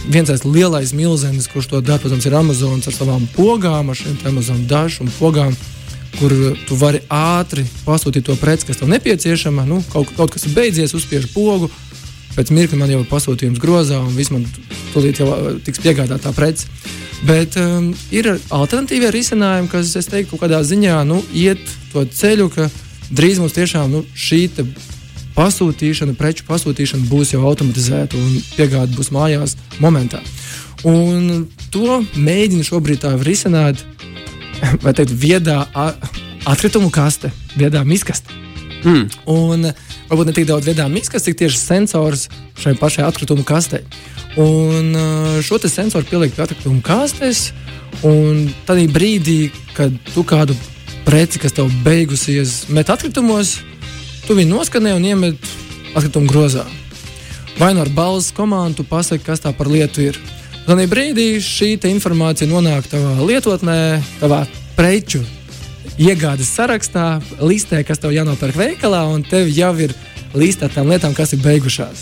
viens 0.05 0.29
tāds 0.29 0.45
lielais 0.45 0.93
milzenis, 0.93 1.47
kurš 1.49 1.71
to 1.71 1.79
dara, 1.81 1.99
protams, 1.99 2.27
ir 2.27 2.35
Amazon 2.37 2.77
ar 2.77 2.93
savām 2.93 3.25
pogām, 3.33 3.89
ar 3.89 3.97
šiem 3.97 4.19
Amazon 4.29 4.61
dažu 4.69 5.03
un 5.03 5.09
pogām, 5.17 5.55
kur 6.19 6.33
uh, 6.33 6.61
tu 6.67 6.77
vari 6.79 7.01
ātri 7.11 7.65
pasūtīt 7.85 8.27
to 8.27 8.35
preci, 8.39 8.67
kas 8.69 8.81
tev 8.81 8.91
nepieciešama. 8.91 9.65
Nu, 9.69 9.81
kaut, 9.91 10.11
kaut 10.17 10.33
kas 10.35 10.47
ir 10.47 10.55
beidzies, 10.57 10.95
uzspiež 10.97 11.29
pogu, 11.33 11.69
pēc 12.35 12.51
mirkļa 12.55 12.79
man 12.79 12.93
jau 12.93 13.01
ir 13.03 13.09
pasūtījums 13.11 13.61
grozā, 13.61 14.01
un 14.03 14.15
viss 14.15 14.33
man 14.33 14.47
tūlīt 14.93 15.21
jau 15.21 15.29
uh, 15.31 15.51
tiks 15.65 15.83
piegādāta 15.83 16.29
tā 16.29 16.35
preci. 16.35 16.69
Bet 17.25 17.55
um, 17.57 17.93
ir 18.13 18.33
alternatīvie 18.53 19.13
risinājumi, 19.15 19.71
kas, 19.71 19.93
es 19.97 20.11
teiktu, 20.11 20.33
kaut 20.33 20.45
kādā 20.45 20.59
ziņā 20.67 20.99
nu, 21.07 21.21
iet 21.33 21.61
to 21.93 22.03
ceļu, 22.05 22.49
ka 22.53 22.67
drīz 23.15 23.39
mums 23.41 23.55
tiešām 23.55 23.93
nu, 23.93 24.03
šī 24.13 24.43
pasūtīšana, 25.35 26.15
preču 26.15 26.45
pasūtīšana 26.47 27.09
būs 27.09 27.33
jau 27.33 27.43
automatizēta 27.49 28.17
un 28.19 28.37
piegāde 28.55 28.95
būs 28.95 29.11
mājās 29.15 29.57
momentā. 29.83 30.21
Un 30.87 31.47
to 31.73 32.01
mēģina 32.15 32.65
šobrīd 32.67 33.01
tā 33.03 33.15
risināt, 33.25 33.81
vai 34.83 34.93
teikt, 34.95 35.13
viedā 35.13 35.63
atkritumu 36.45 36.91
kaste, 36.93 37.31
viedā 37.57 37.83
miskaste. 37.87 38.43
Mm. 38.85 39.07
Un 39.31 39.65
varbūt 40.09 40.29
ne 40.29 40.35
tik 40.37 40.47
daudz 40.49 40.67
viedā 40.67 40.85
miskaste, 40.91 41.31
cik 41.31 41.39
tieši 41.41 41.57
sensors 41.57 42.27
šai 42.61 42.75
pašai 42.77 43.07
atkritumu 43.07 43.45
kastei. 43.47 43.81
Un 44.37 44.91
uh, 44.93 45.37
šo 45.45 45.57
te 45.61 45.71
sensoru 45.71 46.05
pieliek 46.09 46.35
pie 46.35 46.43
atkritumu 46.45 46.83
kastes, 46.85 47.49
un 48.05 48.45
tad 48.67 48.81
brīdī, 48.93 49.49
kad 49.77 49.93
tu 50.13 50.25
kādu 50.27 50.57
preci, 51.05 51.39
kas 51.41 51.55
tev 51.55 51.71
beigusies, 51.85 52.65
met 52.73 52.89
atkritumos, 52.91 53.59
tu 54.27 54.37
viņu 54.37 54.57
noskanē 54.57 54.95
un 54.97 55.05
iemet 55.05 55.53
atkritumu 55.95 56.29
grozā. 56.29 56.65
Vai 57.57 57.71
nu 57.73 57.85
ar 57.85 57.89
balss 57.95 58.35
komandu 58.35 58.83
pasaki, 58.83 59.23
kas 59.23 59.39
tā 59.39 59.53
par 59.55 59.69
lietu 59.71 60.03
ir. 60.03 60.19
Tad 60.65 60.79
brīdī 60.89 61.35
šī 61.45 61.75
informācija 61.91 62.49
nonāk 62.49 62.87
tavā 62.89 63.19
lietotnē, 63.21 64.01
tavā 64.17 64.39
preču 64.73 65.19
iegādes 66.01 66.49
sarakstā, 66.57 67.19
listē, 67.37 67.83
kas 67.85 68.01
tev 68.01 68.15
jānopērk 68.15 68.57
veikalā, 68.57 69.03
un 69.13 69.21
tev 69.21 69.45
jau 69.53 69.75
ir 69.77 69.93
listē 70.33 70.71
tām 70.73 70.89
lietām, 70.89 71.13
kas 71.13 71.35
ir 71.37 71.43
beigušās. 71.45 72.01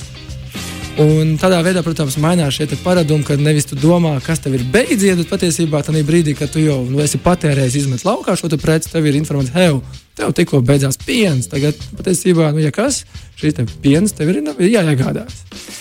Un 1.04 1.36
tādā 1.42 1.60
veidā, 1.66 1.84
protams, 1.84 2.16
mainās 2.22 2.56
šie 2.56 2.70
paradumi, 2.86 3.26
kad 3.28 3.44
nevis 3.44 3.68
tu 3.68 3.76
domā, 3.76 4.16
kas 4.24 4.40
tev 4.40 4.56
ir 4.56 4.64
beidzies, 4.72 5.20
bet 5.20 5.32
patiesībā 5.34 5.84
tajā 5.84 6.06
brīdī, 6.08 6.38
kad 6.38 6.54
tu 6.54 6.64
jau 6.64 6.80
nu, 6.88 7.04
esi 7.04 7.20
patērējis, 7.20 7.80
izmet 7.84 8.08
laukā 8.08 8.38
šo 8.40 8.48
te 8.48 8.62
preci, 8.62 8.94
tev 8.94 9.12
ir 9.12 9.20
informācija, 9.20 9.58
hei, 9.60 10.02
tev 10.16 10.32
tikko 10.38 10.64
beidzās 10.64 11.02
piens. 11.04 11.52
Tagad 11.52 11.84
patiesībā, 11.98 12.54
nu, 12.56 12.64
ja 12.64 12.72
kas, 12.72 13.04
šīs 13.42 13.60
te 13.60 13.68
piens 13.84 14.16
tev 14.16 14.32
ir, 14.32 14.44
ir 14.56 14.76
jāiegādājas. 14.78 15.73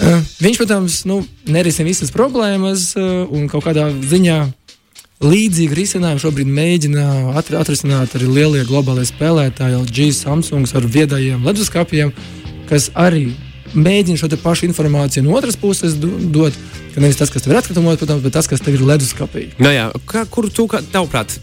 Uh, 0.00 0.22
viņš, 0.40 0.56
protams, 0.56 1.02
nu, 1.04 1.20
nerisina 1.44 1.90
visas 1.90 2.12
problēmas 2.14 2.94
uh, 2.96 3.28
un 3.28 3.50
kaut 3.52 3.66
kādā 3.66 3.90
ziņā 3.92 4.38
līdzīgu 5.20 5.76
risinājumu 5.76 6.22
šobrīd 6.22 6.48
mēģina 6.48 7.04
atri, 7.36 7.58
atrisināt 7.60 8.14
arī 8.16 8.30
lielie 8.30 8.62
globālie 8.64 9.04
spēlētāji, 9.04 9.76
LG, 9.82 10.08
Samsung 10.16 10.64
ar 10.64 10.88
viedajiem 10.88 11.44
leduskapiem, 11.44 12.14
kas 12.70 12.88
arī 12.96 13.26
mēģina 13.76 14.16
šo 14.18 14.30
pašu 14.40 14.70
informāciju 14.70 15.26
no 15.26 15.36
otras 15.36 15.58
puses 15.60 15.98
do- 16.00 16.16
dot. 16.32 16.56
Ka 16.94 17.04
nevis 17.04 17.20
tas, 17.20 17.30
kas 17.30 17.44
tev 17.44 17.52
ir 17.52 17.60
atkritumos, 17.60 18.00
protams, 18.00 18.24
bet 18.24 18.32
tas, 18.34 18.48
kas 18.50 18.64
tev 18.64 18.74
ir 18.74 18.82
leduskapī. 18.82 19.50
Nu, 19.60 19.68
jā, 19.70 19.90
kā, 20.08 20.24
kur 20.26 20.48
tu, 20.50 20.64
kā, 20.66 20.80
tavuprāt, 20.90 21.36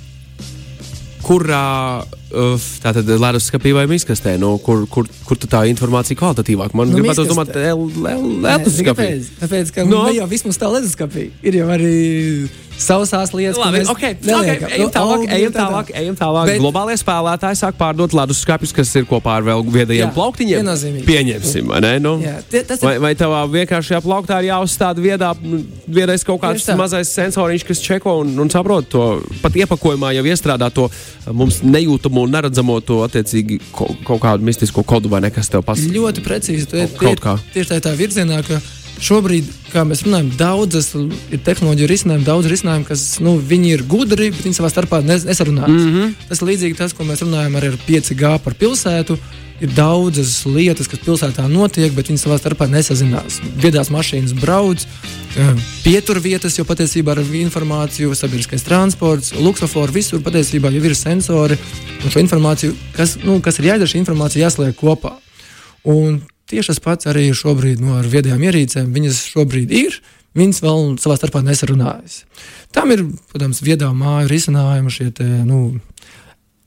kurā 1.23 2.01
uh, 2.01 2.16
tātad 2.83 3.07
leduskapī 3.07 3.71
vai 3.75 3.85
miskastē, 3.87 4.35
nu, 4.41 4.57
kur, 4.63 4.85
kur, 4.91 5.07
kur 5.27 5.39
tā 5.39 5.63
informācija 5.71 6.17
kvalitatīvāk? 6.19 6.73
Man 6.75 6.91
Nu, 6.91 6.99
gribētu 6.99 7.27
domāt, 7.29 7.53
leduskapī. 7.55 9.07
Kāpēc? 9.13 9.29
Tāpēc, 9.43 9.71
ka 9.75 9.85
No. 9.87 10.03
no. 10.03 10.05
ne 10.09 10.17
jau 10.19 10.27
viss 10.27 10.43
mums 10.43 10.59
tā 10.59 10.67
leduskapī 10.71 11.29
ir 11.43 11.59
jau 11.61 11.69
arī 11.71 12.49
sausās 12.77 13.33
lietas, 13.33 13.57
Labi, 13.57 13.81
okay, 13.89 14.13
okay, 14.21 14.57
ejam 14.77 14.87
Nu, 14.87 14.93
tālāk, 14.93 15.23
ejam 15.33 15.51
tā 15.51 15.63
tālāk, 15.65 15.91
ejam 15.97 16.15
tālāk. 16.17 16.45
Bet- 16.51 16.61
Globālie 16.61 16.97
spēlētāji 16.99 17.57
sāk 17.59 17.77
pārdot 17.79 18.13
leduskapjus, 18.13 18.73
kas 18.73 18.95
ir 18.95 19.07
kopā 19.09 19.37
ar 19.39 19.43
vēl 19.47 19.63
viedajiem 19.65 20.07
Jā, 20.07 20.13
plauktiņiem. 20.13 20.69
Pieņemsim, 21.07 21.67
vai 21.67 21.81
ne? 21.81 21.93
Nu, 21.99 22.17
Jā, 22.21 22.35
tie- 22.49 22.61
ir- 22.61 22.79
vai, 22.81 22.97
vai 22.99 23.13
tavā 23.15 23.41
vienkāršajā 23.49 24.01
plauktā 24.05 24.39
ir 24.43 24.51
jāuzstāda 24.51 25.01
viedā, 25.01 25.33
nu, 25.41 25.63
viedais 25.89 26.23
kaut 26.23 26.41
kāds 26.41 26.67
mazais 26.77 27.09
sensoriņš, 27.09 27.65
kas 27.65 27.81
čeko 27.81 28.19
un, 28.21 28.37
un 28.39 28.49
saprot 28.49 28.87
to 28.89 29.21
pat 29.41 29.53
iepakojumā 29.53 30.13
jau 30.15 30.23
iestrādā 30.23 30.71
to 30.73 30.89
mums 31.33 31.61
nejūtamo 31.65 32.23
un 32.23 32.31
neredzamo 32.31 32.79
to 32.85 33.01
attiecīgi 33.07 33.59
kaut 33.73 34.21
kādu 34.21 34.45
mistisko 34.47 34.83
kodu 34.85 35.09
vai 35.09 35.21
nekas 35.21 35.49
tev 35.49 35.63
pasaka. 35.67 35.91
Ļoti 35.91 36.23
precīzi. 36.23 36.67
Tu, 36.69 37.15
kā. 37.19 37.37
Tieši 37.53 37.73
tā, 37.73 37.79
tā 37.81 37.95
virzienā, 37.97 38.43
ka 38.45 38.61
šobrīd, 39.03 39.47
kā 39.71 39.83
mēs 39.87 40.03
runājam, 40.05 40.29
daudzas 40.39 40.91
ir 40.95 41.41
tehnoloģiju 41.45 41.89
risinājumi, 41.91 42.27
daudz 42.27 42.49
risinājumu, 42.51 42.87
kas 42.87 43.03
nu, 43.23 43.37
viņi 43.37 43.73
ir 43.75 43.83
gudri, 43.89 44.29
bet 44.33 44.45
viņi 44.45 44.57
savā 44.57 44.71
starpā 44.73 45.01
nes, 45.05 45.25
nesarunājas. 45.27 45.73
Mm. 45.73 45.91
-hmm. 45.95 46.15
Tas 46.29 46.41
ir 46.41 46.49
līdzīgi 46.51 46.77
tas, 46.77 46.93
ko 46.93 47.07
mēs 47.07 47.23
runājam 47.25 47.57
arī 47.59 47.73
ar 47.73 47.77
5G 47.87 48.39
par 48.43 48.57
pilsētu. 48.57 49.17
Ir 49.57 49.71
daudzas 49.73 50.45
lietas, 50.45 50.85
kas 50.85 50.99
pilsētā 51.01 51.47
notiek, 51.49 51.89
bet 51.97 52.11
viņi 52.11 52.21
savā 52.21 52.35
starpā 52.37 52.67
nesazinās. 52.69 53.39
Viedās 53.57 53.89
mašīnas 53.89 54.35
brauc, 54.37 54.85
eh, 54.85 55.55
pieturvietas 55.83 56.59
jau 56.59 56.65
patiesībā 56.65 57.11
ar 57.11 57.23
informāciju, 57.23 58.13
sabiedriskais 58.13 58.61
transports, 58.61 59.33
luksofors, 59.33 59.93
visur 59.93 60.19
patiesībā 60.19 60.69
jau 60.69 60.85
ir 60.85 60.93
sensori. 60.93 61.57
Un 62.03 62.09
šo 62.09 62.21
informāciju, 62.21 62.75
kas, 62.93 63.17
nu, 63.23 63.41
kas 63.41 63.57
ir 63.57 63.65
jādara, 63.65 63.89
šī 63.89 64.05
informācija 64.05 64.45
jāsliek 64.45 64.75
kopā. 64.75 65.17
Un 65.83 66.21
tieši 66.49 66.73
tas 66.73 66.83
pats 66.83 67.09
arī 67.09 67.29
šobrīd 67.35 67.81
no, 67.83 67.97
ar 67.99 68.07
viedajām 68.09 68.43
ierīcēm. 68.47 68.93
Viņas 68.95 69.21
šobrīd 69.33 69.73
ir, 69.75 69.99
viņas 70.37 70.63
vēl 70.63 70.89
savā 71.01 71.17
starpā 71.19 71.43
nesarunājas. 71.45 72.23
Tam 72.75 72.91
ir, 72.93 73.05
protams, 73.31 73.63
viedā 73.65 73.89
māju 73.95 74.31
risinājumi, 74.31 74.93
šie 74.93 75.09
te, 75.17 75.27
nu, 75.47 75.79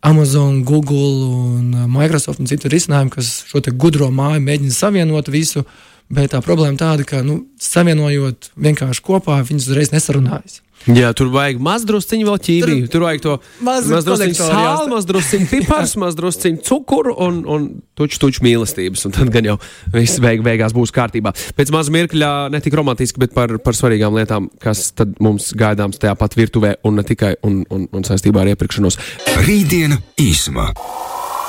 Amazon, 0.07 0.63
Google 0.65 1.29
un 1.29 1.75
uh, 1.75 1.85
Microsoft 1.91 2.41
un 2.41 2.49
citu 2.49 2.71
risinājumu, 2.73 3.13
kas 3.13 3.43
šo 3.49 3.61
gudro 3.77 4.09
māju 4.15 4.41
mēģina 4.47 4.73
savienot 4.73 5.29
visu. 5.29 5.67
Bet 6.11 6.33
tā 6.33 6.41
problēma 6.43 6.75
tāda, 6.75 7.05
ka 7.07 7.21
nu, 7.23 7.45
savienojot 7.63 8.51
vienkārši 8.59 9.05
kopā, 9.07 9.37
viņas 9.47 9.69
uzreiz 9.69 9.93
nesarunājas. 9.93 10.59
Jā, 10.89 11.11
tur 11.13 11.29
vajag 11.29 11.59
mazdrusciņu 11.61 12.25
vēl 12.25 12.39
ķīmiju. 12.47 12.85
Tur, 12.87 12.93
tur 12.95 13.03
vajag 13.05 13.23
to 13.25 13.35
mazdrusciņu 13.67 14.37
sāli, 14.39 14.87
mazdrusciņu 14.95 15.49
pipars, 15.51 15.93
mazdrusciņu 16.05 16.63
cukuru 16.65 17.13
un, 17.21 17.43
un 17.45 17.67
tuču, 17.99 18.17
tuču 18.23 18.45
mīlestības. 18.47 19.05
Un 19.05 19.17
tad 19.19 19.33
gan 19.35 19.51
jau 19.51 19.59
viss 19.93 20.23
beig, 20.25 20.41
beigās 20.47 20.73
būs 20.77 20.95
kārtībā. 20.97 21.35
Pēc 21.59 21.73
maza 21.75 21.93
mirkļa 21.93 22.33
ne 22.55 22.63
tik 22.65 22.79
romantiski, 22.81 23.21
bet 23.21 23.37
par, 23.37 23.53
par 23.61 23.77
svarīgām 23.77 24.17
lietām, 24.17 24.49
kas 24.63 24.89
tad 24.97 25.13
mums 25.21 25.53
gaidāms 25.59 26.01
tajā 26.01 26.17
pat 26.21 26.39
virtuvē 26.39 26.79
un 26.89 26.97
ne 26.97 27.05
tikai 27.07 27.35
un, 27.45 27.61
un, 27.69 27.85
un 27.93 28.07
saistībā 28.07 28.41
ar 28.47 28.55
iepirkšanos. 28.55 28.97
Rītdiena 29.45 30.01
īsumā. 30.21 30.71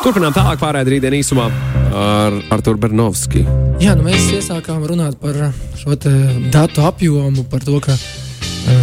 Turpinām 0.02 0.34
tālāk 0.34 0.58
pārējai 0.58 0.96
rītdien 0.96 1.14
īsumā 1.20 1.46
ar 1.94 2.36
Artur 2.52 2.80
Bernovski. 2.82 3.44
Jā, 3.82 3.94
nu 3.98 4.08
mēs 4.08 4.32
iesākām 4.34 4.82
runāt 4.90 5.20
par 5.22 5.38
šo 5.78 5.94
te 6.02 6.12
datu 6.54 6.82
apjomu, 6.88 7.46
par 7.52 7.62
to, 7.66 7.78
ka 7.86 7.94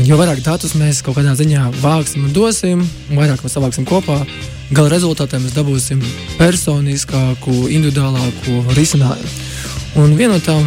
jo 0.07 0.19
vairāk 0.19 0.41
datus 0.45 0.75
mēs 0.79 1.03
kaut 1.05 1.19
kādā 1.19 1.35
ziņā 1.39 1.69
vāksim 1.83 2.27
un 2.29 2.33
dosim, 2.35 2.85
un 3.11 3.21
vairāk 3.21 3.43
mēs 3.45 3.57
savāksim 3.57 3.87
kopā, 3.89 4.21
gala 4.75 4.93
rezultātā 4.93 5.41
mēs 5.41 5.57
dabūsim 5.57 6.03
personiskāku, 6.39 7.69
individuālāku 7.73 8.63
risinājumu. 8.77 9.37
Un 9.99 10.13
viena 10.19 10.37
no 10.37 10.43
tām 10.45 10.67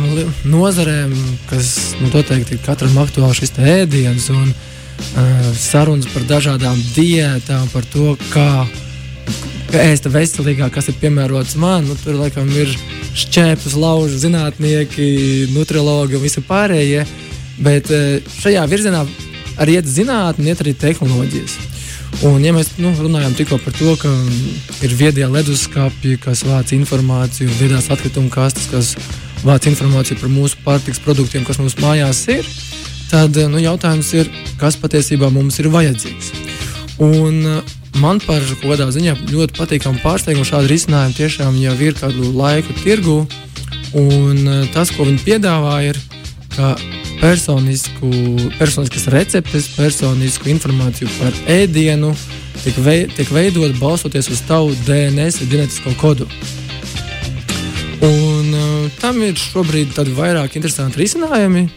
nozarēm, 0.49 1.13
kas 1.47 1.93
nu, 2.01 2.09
noteikti 2.11 2.57
ir 2.57 2.63
katram 2.65 2.97
aktuāls, 3.03 3.37
šis 3.39 3.53
ēdiens 3.61 4.25
un 4.33 4.49
uh, 4.49 5.51
sarunas 5.55 6.09
par 6.11 6.25
dažādām 6.27 6.79
diētām, 6.95 7.69
par 7.71 7.85
to, 7.93 8.15
kā 8.33 8.65
ēst 9.77 10.09
veselīgāk, 10.11 10.73
kas 10.75 10.89
ir 10.91 10.97
piemērots 10.99 11.55
man. 11.61 11.85
Nu, 11.87 11.95
tur 12.01 12.17
laikam 12.19 12.49
ir 12.51 12.73
šķēpes, 13.17 13.77
laužu 13.79 14.19
zinātnieki, 14.25 15.51
nutrilogi 15.55 16.17
un 16.17 16.25
visi 16.25 16.43
pārējie. 16.47 17.05
Bet 17.61 17.91
eh, 17.93 18.19
šajā 18.41 18.65
virzienā 18.69 19.03
arī 19.61 19.77
iet 19.77 19.89
zinātnē, 19.89 20.51
iet 20.51 20.63
arī 20.63 20.73
tehnoloģijas. 20.81 21.57
Un, 22.27 22.43
ja 22.43 22.51
mēs 22.53 22.73
nu, 22.81 22.91
runājam 22.97 23.33
tikko 23.37 23.57
par 23.63 23.73
to, 23.77 23.95
ka 24.01 24.11
ir 24.83 24.95
viedie 24.99 25.25
leduskapji, 25.31 26.19
kas 26.21 26.43
vāc 26.45 26.73
informāciju, 26.75 27.49
viedās 27.59 27.87
atkrituma 27.93 28.29
kastes, 28.33 28.67
kas 28.71 28.93
vāc 29.47 29.65
informāciju 29.71 30.19
par 30.19 30.31
mūsu 30.33 30.59
pārtiks 30.65 31.01
produktiem, 31.05 31.45
kas 31.47 31.61
mums 31.61 31.77
mājās 31.81 32.25
ir, 32.33 32.47
tad 33.09 33.39
nu, 33.51 33.61
jautājums 33.63 34.11
ir, 34.19 34.31
kas 34.59 34.77
patiesībā 34.81 35.31
mums 35.33 35.61
ir 35.63 35.71
vajadzīgs. 35.71 36.33
Un, 37.01 37.61
Man 37.99 38.21
par 38.23 38.39
kādā 38.61 38.85
ziņā 38.93 39.17
ļoti 39.27 39.57
patīkami 39.57 39.99
pārsteigumu 39.99 40.47
šādu 40.47 40.69
risinājumu 40.71 41.15
tiešām 41.17 41.57
jau 41.59 41.73
ir 41.83 41.97
kādu 41.99 42.29
laiku 42.37 42.75
tirgu. 42.79 43.17
Un 43.99 44.47
tas, 44.71 44.93
ko 44.95 45.03
viņi 45.03 45.19
piedāvā, 45.25 45.73
ir, 45.89 45.99
ka 46.55 46.71
personisku, 47.21 48.09
personiskas 48.57 49.05
receptes, 49.13 49.69
personisku 49.77 50.49
informāciju 50.49 51.09
par 51.19 51.35
ēdienu 51.53 52.09
tiek, 52.63 52.77
vei, 52.81 53.05
tiek 53.13 53.29
veidot 53.29 53.77
balstoties 53.79 54.29
uz 54.33 54.41
tavu 54.47 54.73
DNS, 54.87 55.45
ģenētisko 55.51 55.93
kodu. 56.01 56.27
Un, 58.01 58.49
uh, 58.49 58.89
tam 59.01 59.21
ir 59.21 59.37
šobrīd 59.37 59.93
vairāk 60.17 60.57
interesanti 60.57 61.03
risinājumi. 61.03 61.67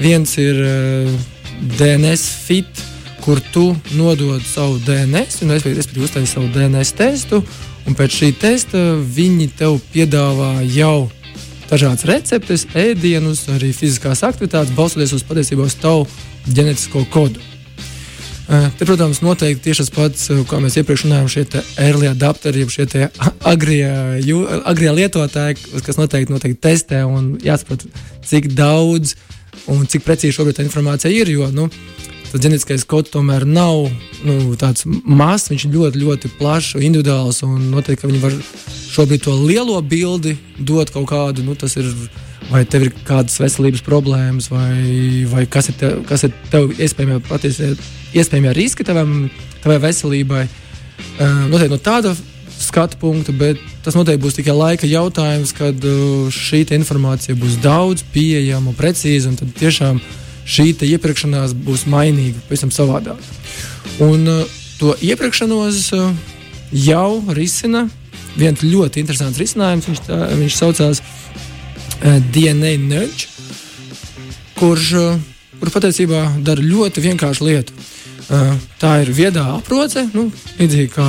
Viens 0.00 0.36
ir 0.40 0.60
uh, 0.60 1.14
DNS 1.80 2.26
fit, 2.44 2.84
kur 3.24 3.40
tu 3.52 3.70
nodod 3.96 4.44
savu 4.44 4.76
DNS, 4.84 5.40
un 5.44 5.56
es 5.56 5.64
respektīvi 5.64 6.04
uztaisīju 6.08 6.34
savu 6.34 6.52
DNS 6.52 6.92
testu, 6.96 7.40
un 7.88 7.96
pēc 7.96 8.20
šī 8.20 8.30
testa 8.40 8.84
viņi 9.00 9.48
tev 9.56 9.80
piedāvā 9.94 10.58
jau 10.68 11.08
dažādas 11.70 12.06
receptes, 12.08 12.66
ēdienus, 12.74 13.46
arī 13.54 13.70
fiziskās 13.76 14.24
aktivitātes, 14.26 14.74
balstoties 14.76 15.14
uz 15.16 15.24
patiesībā 15.26 15.68
uz 15.68 15.78
tavu 15.80 16.06
ģenētisko 16.50 17.06
kodu. 17.14 17.50
Te, 18.50 18.82
protams, 18.82 19.20
noteikti 19.22 19.68
tieši 19.68 19.84
tas 19.84 19.92
pats, 19.94 20.24
kā 20.50 20.58
mēs 20.58 20.74
iepriekš 20.80 21.04
runājām, 21.06 21.28
šie 21.30 21.44
early 21.84 22.08
adapteri, 22.10 22.64
šie 22.66 23.06
agrie, 23.46 23.84
agrie 24.66 24.94
lietotāji, 24.96 25.60
kas 25.86 26.00
noteikti, 26.00 26.34
noteikti 26.34 26.58
testē 26.66 27.04
un 27.06 27.36
jāsaprot, 27.46 27.86
cik 28.26 28.50
daudz 28.58 29.14
un 29.70 29.86
cik 29.86 30.02
precīzi 30.02 30.34
šobrīd 30.34 30.58
tā 30.58 30.66
informācija 30.66 31.12
ir. 31.14 31.30
Jo, 31.30 31.46
nu, 31.54 31.68
tas 32.30 32.42
ģenētiskais 32.44 32.86
kods 32.88 33.12
tomēr 33.12 33.44
nav 33.48 33.88
nu, 34.24 34.56
tāds 34.60 34.86
mazs, 34.86 35.50
viņš 35.50 35.66
ir 35.66 35.76
ļoti, 35.76 36.02
ļoti 36.04 36.32
plašs, 36.38 36.78
individuāls. 36.78 37.42
Un 37.46 37.70
noteikti 37.74 38.08
viņi 38.08 38.22
var 38.22 38.34
šobrīd 38.90 39.26
to 39.26 39.36
lielo 39.42 39.78
bildi 39.82 40.36
dot 40.58 40.92
kaut 40.94 41.08
kādu. 41.10 41.44
Nu, 41.46 41.58
tas 41.58 41.76
ir 41.80 41.88
vai 42.50 42.64
tev 42.66 42.88
ir 42.88 42.94
kādas 43.06 43.38
veselības 43.40 43.82
problēmas, 43.86 44.50
vai, 44.50 45.26
vai 45.30 45.44
kas 45.50 45.70
ir 45.70 45.78
tev, 45.80 46.00
kas 46.08 46.26
ir 46.26 46.34
tev 46.50 46.72
iespējamie, 46.74 47.20
patiesi, 47.28 47.74
iespējamie 48.16 48.54
riski 48.56 48.86
tavam, 48.86 49.28
tavai 49.62 49.78
veselībai. 49.86 50.44
Uh, 51.20 51.46
noteikti 51.50 51.72
no 51.72 51.80
tāda 51.80 52.14
skatu 52.60 52.98
punkta, 53.00 53.32
bet 53.36 53.60
tas 53.84 53.96
noteikti 53.96 54.24
būs 54.24 54.36
tikai 54.36 54.56
laika 54.56 54.88
jautājums, 54.88 55.54
kad 55.56 55.86
uh, 55.86 56.26
šī 56.34 56.64
informācija 56.76 57.38
būs 57.38 57.60
daudz 57.62 58.04
pieejama 58.14 58.74
precīza. 58.76 59.30
Un 59.30 59.38
tad 59.40 59.54
tiešām 59.60 60.00
šī 60.50 60.72
iepirkšanās 60.94 61.54
būs 61.66 61.86
mainīga, 61.90 62.40
pavisam 62.48 62.72
savādāk. 62.74 63.20
Un 64.02 64.26
uh, 64.28 64.58
to 64.80 64.94
iepirkšanos 65.04 65.90
uh, 65.96 66.10
jau 66.72 67.20
risina 67.36 67.86
viens 68.38 68.62
ļoti 68.62 69.02
interesants 69.02 69.40
risinājums. 69.40 69.88
Viņš, 69.90 70.02
tā, 70.06 70.20
viņš 70.40 70.58
saucās 70.58 71.02
uh, 71.02 72.18
DNA 72.34 72.76
Nudge, 72.82 73.30
kurš, 74.58 74.90
kur 75.60 75.72
patiesībā 75.72 76.26
dara 76.44 76.64
ļoti 76.64 77.06
vienkāršu 77.06 77.48
lietu. 77.48 77.86
Tā 78.78 78.90
ir 79.02 79.08
viedā 79.10 79.42
aproce, 79.56 80.04
nu, 80.14 80.28
līdzīgi 80.60 80.90
kā 80.92 81.04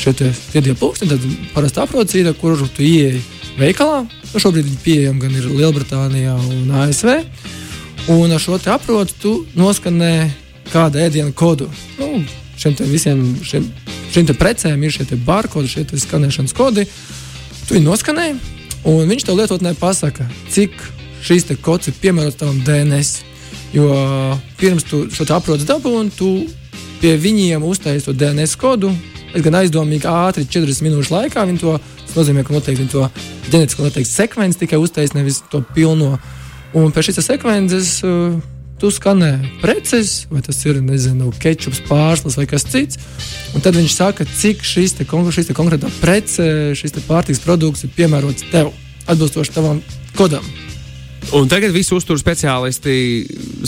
šie 0.00 0.32
viedie 0.50 0.72
pulksteņi, 0.74 1.12
tad 1.12 1.26
parasta 1.52 1.84
aprocīta, 1.84 2.32
kur 2.34 2.58
tu 2.74 2.82
ieeji 2.82 3.20
veikalā. 3.60 4.00
Nu, 4.32 4.40
šobrīd 4.42 4.66
viņi 4.66 4.80
pieejami 4.82 5.22
gan 5.22 5.36
Lielbritānijā 5.60 6.34
un 6.34 6.72
ASV. 6.82 7.12
Un 8.08 8.32
ar 8.32 8.40
šo 8.40 8.56
aproci 8.56 9.14
tu 9.20 9.32
noskanē 9.52 10.30
kādu 10.72 11.00
ēdienu 11.02 11.34
kodu. 11.36 11.66
Nu, 11.98 12.22
šiem 12.56 12.76
visiem 12.88 13.18
šiem, 13.44 13.66
šiem 14.14 14.30
precēm 14.32 14.84
ir 14.84 14.94
šie 14.94 15.18
barkodi, 15.26 15.68
šie 15.68 15.84
skanēšanas 16.06 16.56
kodi. 16.56 16.86
Tu 17.68 17.76
viņu 17.76 17.84
noskanē, 17.84 18.30
un 18.88 19.12
viņš 19.12 19.26
tev 19.28 19.36
lietotnē 19.36 19.74
pasaka, 19.76 20.24
cik 20.48 20.72
šīs 21.20 21.50
kods 21.60 21.90
ir 21.90 21.98
piemērots 22.00 22.40
tavam 22.40 22.62
DNS. 22.64 23.20
Jo 23.76 23.92
pirms 24.56 24.88
tu 24.88 25.04
šo 25.12 25.28
aproci 25.36 25.68
dabūji, 25.68 26.14
tu 26.16 26.30
pie 27.02 27.12
viņiem 27.20 27.60
uztaisīji 27.60 28.08
to 28.08 28.16
DNS 28.16 28.56
kodu. 28.56 28.94
Es 29.36 29.44
gan 29.44 29.60
aizdomīgi, 29.60 30.08
ātri, 30.08 30.48
40 30.48 30.86
minūšu 30.86 31.12
laikā 31.12 31.44
viņi 31.44 31.60
to. 31.60 31.76
Tas 32.06 32.16
nozīmē, 32.16 32.40
ka 32.40 32.56
noteikti 32.56 32.86
viņi 32.86 32.94
to 32.94 33.04
ģenētisko 33.52 33.92
sekvenci 34.08 34.64
tikai 34.64 34.80
uztaisīja, 34.80 35.20
nevis 35.20 35.42
to 35.52 35.60
pilno. 35.76 36.16
Un 36.76 36.92
pēc 36.92 37.08
šīs 37.08 37.24
sekvences 37.24 37.94
uh, 38.04 38.36
tu 38.78 38.90
skanē 38.94 39.32
preces, 39.62 40.26
vai 40.30 40.42
tas 40.44 40.60
ir 40.68 40.82
nezinu, 40.84 41.32
kečups, 41.42 41.82
pārslas 41.88 42.38
vai 42.38 42.46
kas 42.50 42.66
cits. 42.68 43.00
Un 43.56 43.64
tad 43.64 43.78
viņš 43.78 43.96
saka, 43.96 44.28
cik 44.28 44.62
šīs, 44.66 44.98
te, 45.00 45.08
šīs 45.08 45.50
te 45.50 45.56
konkrētā 45.56 45.90
prece, 46.02 46.76
šis 46.78 46.94
pārtiks 47.08 47.42
produkts 47.42 47.88
ir 47.88 47.94
piemērots 47.96 48.50
tev, 48.52 48.72
atbilstoši 49.08 49.56
tavam 49.56 49.82
kodam. 50.18 50.44
Un 51.34 51.48
tagad 51.50 51.74
visi 51.74 51.92
uzturu 51.92 52.16
speciālisti 52.20 52.92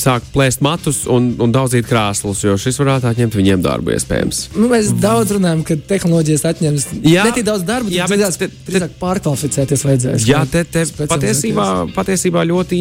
sāk 0.01 0.25
plēst 0.33 0.63
matus 0.65 1.03
un, 1.11 1.33
un 1.43 1.53
daudzīt 1.53 1.85
krāslus, 1.89 2.41
jo 2.47 2.55
šis 2.61 2.79
varētu 2.81 3.11
atņemt 3.11 3.37
viņiem 3.37 3.65
darbu, 3.65 3.93
iespējams. 3.97 4.43
Nu, 4.57 4.71
mēs 4.71 4.93
daudz 5.03 5.35
runājam, 5.37 5.61
ka 5.69 5.77
tehnoloģijas 5.91 6.47
atņems 6.53 6.87
jā, 7.05 7.27
ne 7.29 7.35
tik 7.37 7.45
daudz 7.49 7.67
darba, 7.69 7.93
jā, 7.93 8.07
bet 8.09 8.23
drīzāk, 8.23 8.55
drīzāk 8.69 8.95
pārkvalificēties 9.03 9.85
vajadzēs. 9.89 10.29
Jā, 10.31 10.41
te, 10.49 10.65
te 10.65 10.87
patiesībā, 11.11 11.67
patiesībā 11.97 12.47
ļoti, 12.49 12.81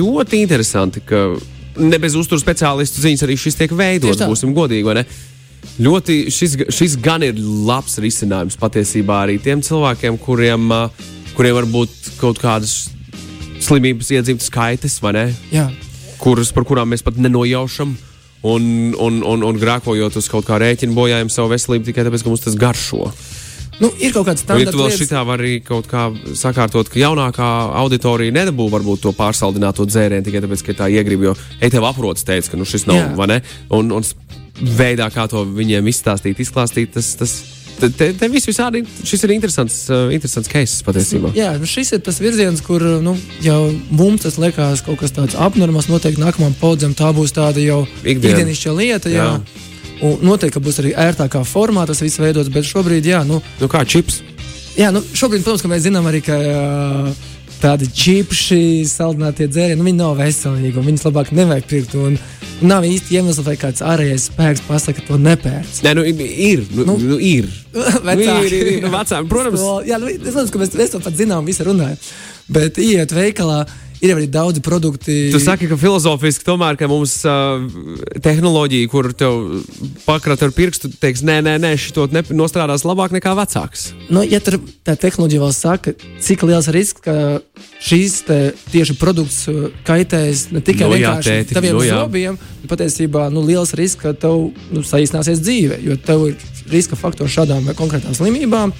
ļoti 0.00 0.42
interesanti, 0.42 1.04
ka 1.06 1.28
ne 1.78 2.02
bez 2.02 2.18
uzturu 2.18 2.42
speciālistu 2.42 3.04
ziņas 3.04 3.24
arī 3.28 3.38
šis 3.38 3.60
tiek 3.62 3.76
veidots, 3.78 4.26
būsim 4.26 4.56
godīgi, 4.56 4.88
vai 4.88 4.98
ne? 5.02 5.06
Ļoti 5.82 6.18
šis, 6.32 6.58
šis 6.72 6.98
gan 7.02 7.24
ir 7.26 7.38
labs 7.38 7.98
risinājums 8.02 8.58
patiesībā 8.58 9.22
arī 9.26 9.38
tiem 9.42 9.62
cilvēkiem, 9.66 10.18
kuriem, 10.22 10.70
kuriem 11.36 11.58
var 11.60 11.70
būt 11.70 12.12
kaut 12.20 12.40
kādas 12.40 12.95
slimības 13.66 14.12
iedzīvotas 14.16 14.50
skaitas, 14.50 14.98
vai 15.04 15.14
ne? 15.16 15.24
Jā. 15.52 15.68
Kuras, 16.22 16.52
par 16.54 16.66
kurām 16.68 16.92
mēs 16.94 17.04
pat 17.06 17.18
nenojaušam. 17.20 17.96
Un, 18.46 18.66
un, 19.02 19.22
un, 19.26 19.42
un 19.42 19.58
grākojot 19.58 20.16
uz 20.20 20.28
kaut 20.30 20.46
kā 20.46 20.60
rēķina, 20.62 20.94
bojājam 20.94 21.30
savu 21.32 21.50
veselību 21.50 21.88
tikai 21.88 22.04
tāpēc, 22.06 22.22
ka 22.22 22.30
mums 22.30 22.44
tas 22.44 22.54
garšo. 22.60 23.08
Nu, 23.80 23.90
ir 24.00 24.12
kaut 24.14 24.28
kāds 24.28 24.44
tāds 24.46 24.62
līnijas. 24.62 24.94
Ja 24.94 25.00
šitā 25.02 25.22
vari 25.28 25.58
kaut 25.64 25.88
kā 25.90 26.06
sakārtot, 26.38 26.88
ka 26.92 27.00
jaunākā 27.00 27.48
auditorija 27.82 28.32
nedabū 28.32 28.68
varbūt 28.72 29.02
to 29.04 29.12
pārsaldināto 29.16 29.84
dzērienu 29.88 30.24
tikai 30.24 30.40
tāpēc, 30.44 30.62
ka 30.64 30.76
tā 30.78 30.88
iegrib, 30.94 31.26
jo 31.28 31.34
ej 31.60 31.74
tev 31.74 31.84
aprots 31.88 32.24
teica, 32.28 32.54
ka 32.54 32.60
nu, 32.60 32.68
šis 32.68 32.86
nav, 32.88 33.02
Jā. 33.02 33.10
vai 33.18 33.28
ne? 33.34 33.40
Un, 33.76 33.92
un 33.98 34.06
veidā, 34.78 35.10
kā 35.12 35.26
to 35.28 35.44
viņiem 35.58 35.90
izstāstīt, 35.92 36.40
izklāstīt, 36.40 36.94
tas, 36.96 37.12
tas 37.20 37.36
Te, 37.76 37.90
te, 38.16 38.28
viss 38.32 38.48
visādi, 38.48 38.80
šis 39.04 39.26
ir 39.26 39.34
interesants, 39.34 39.76
uh, 39.92 40.06
interesants 40.14 40.48
case 40.48 40.84
patiesībā. 40.86 41.34
Jā, 41.36 41.50
nu 41.60 41.68
šis 41.68 41.92
ir 41.96 42.02
tas 42.06 42.20
virziens, 42.22 42.62
kur 42.64 42.82
nu, 43.04 43.12
jau 43.44 43.58
mums 43.92 44.24
tas 44.24 44.38
liekas 44.40 44.84
kaut 44.86 45.00
kas 45.02 45.12
tāds 45.16 45.36
abnormāls. 45.36 45.90
Noteikti 45.92 46.22
nākamajam 46.22 46.56
paudzēm 46.60 46.96
tā 46.96 47.12
būs 47.16 47.36
tāda 47.36 47.60
jau 47.60 47.82
ikdienišķa 48.00 48.76
lieta. 48.76 49.12
Jā. 49.12 49.28
Jā. 49.36 49.66
Un 50.06 50.24
noteikti 50.28 50.60
būs 50.60 50.80
arī 50.82 50.96
ērtākā 51.06 51.44
formā 51.48 51.86
tas 51.88 52.02
viss 52.04 52.20
veidots, 52.20 52.52
bet 52.52 52.68
šobrīd, 52.68 53.06
jā, 53.08 53.22
nu, 53.28 53.40
nu 53.60 53.68
kā 53.72 53.84
čips. 53.88 54.22
Jā, 54.76 54.90
nu, 54.92 55.00
šobrīd, 55.16 55.44
protams, 55.44 55.68
mēs 55.72 55.88
zinām 55.88 56.08
arī, 56.08 56.24
ka. 56.24 56.36
Uh, 56.36 57.35
tādi 57.60 57.88
čipši, 57.92 58.60
saldinātie 58.90 59.48
dzērieni, 59.50 59.78
nu, 59.80 59.86
viņi 59.88 59.98
nav 59.98 60.16
veselīgi, 60.20 60.78
un 60.80 60.88
viņus 60.90 61.06
labāk 61.08 61.32
nevajag 61.36 61.68
pirkt. 61.70 61.96
Un 61.98 62.18
nav 62.66 62.86
īsti 62.88 63.18
iemesls, 63.18 63.44
vai 63.46 63.56
kāds 63.60 63.84
ārējais 63.84 64.28
spēks 64.30 64.64
pasaka, 64.68 65.00
ka 65.00 65.10
to 65.10 65.18
nepērc. 65.20 65.82
Nē, 65.86 65.94
nu, 65.98 66.06
ir. 66.06 66.64
Nu, 66.72 66.86
nu, 66.88 66.96
nu, 67.14 67.18
ir. 67.20 67.50
Vecāki, 67.74 68.28
nu, 68.30 68.46
ir, 68.46 68.56
ir, 68.56 68.72
ir. 68.76 68.88
Vecāki, 68.92 69.28
protams. 69.32 69.66
Jā, 69.90 70.00
nu, 70.02 70.10
es 70.12 70.22
domāju, 70.24 70.54
ka 70.54 70.62
mēs, 70.64 70.74
mēs 70.80 70.96
to 70.96 71.02
pat 71.04 71.18
zinām, 71.18 71.48
visi 71.48 71.66
runājam. 71.66 72.00
Bet 72.52 72.78
iet 72.78 73.12
veikalā 73.14 73.64
ir 74.04 74.14
arī 74.14 74.26
daudzi 74.30 74.62
produkti. 74.64 75.14
Tu 75.32 75.40
saki, 75.42 75.68
ka 75.70 75.78
filozofiski 75.80 76.44
tomēr, 76.46 76.78
ka 76.78 76.88
mums 76.90 77.18
uh, 77.28 77.64
tehnoloģija, 78.22 78.90
kur 78.92 79.10
tev 79.16 79.64
pakrat 80.04 80.44
ar 80.44 80.52
pirkstu, 80.56 80.90
teiks, 81.00 81.24
nē, 81.26 81.40
nē, 81.46 81.56
nē 81.62 81.72
šī 81.80 82.06
ne, 82.14 82.22
nostrādās 82.36 82.86
labāk 82.86 83.14
nekā 83.16 83.34
vecāks. 83.38 83.90
Nu, 84.12 84.24
ja 84.26 84.40
tur 84.44 84.60
tā 84.86 84.96
tehnoloģija 85.00 85.42
vēl 85.42 85.56
saka, 85.56 85.96
cik 86.22 86.44
liels 86.46 86.70
risks, 86.74 87.02
ka 87.04 87.38
šīs 87.82 88.18
tieši 88.72 88.96
produkts 89.00 89.46
kaitēs 89.86 90.46
ne 90.54 90.62
tikai 90.64 90.88
no, 90.88 90.98
jā, 90.98 91.14
tēti, 91.24 91.56
taviem 91.56 91.76
no, 91.76 91.84
jā. 91.84 92.02
zobiem, 92.02 92.38
bet 92.62 92.72
patiesībā 92.74 93.28
nu, 93.32 93.44
liels 93.46 93.74
risks, 93.78 94.00
ka 94.02 94.14
tev 94.16 94.50
nu, 94.72 94.84
saīsināsies 94.86 95.42
dzīve, 95.44 95.80
jo 95.84 95.96
tev 96.00 96.28
ir 96.30 96.46
riska 96.72 96.98
faktors 96.98 97.34
šādām 97.36 97.68
konkrētām 97.78 98.14
slimībām, 98.16 98.72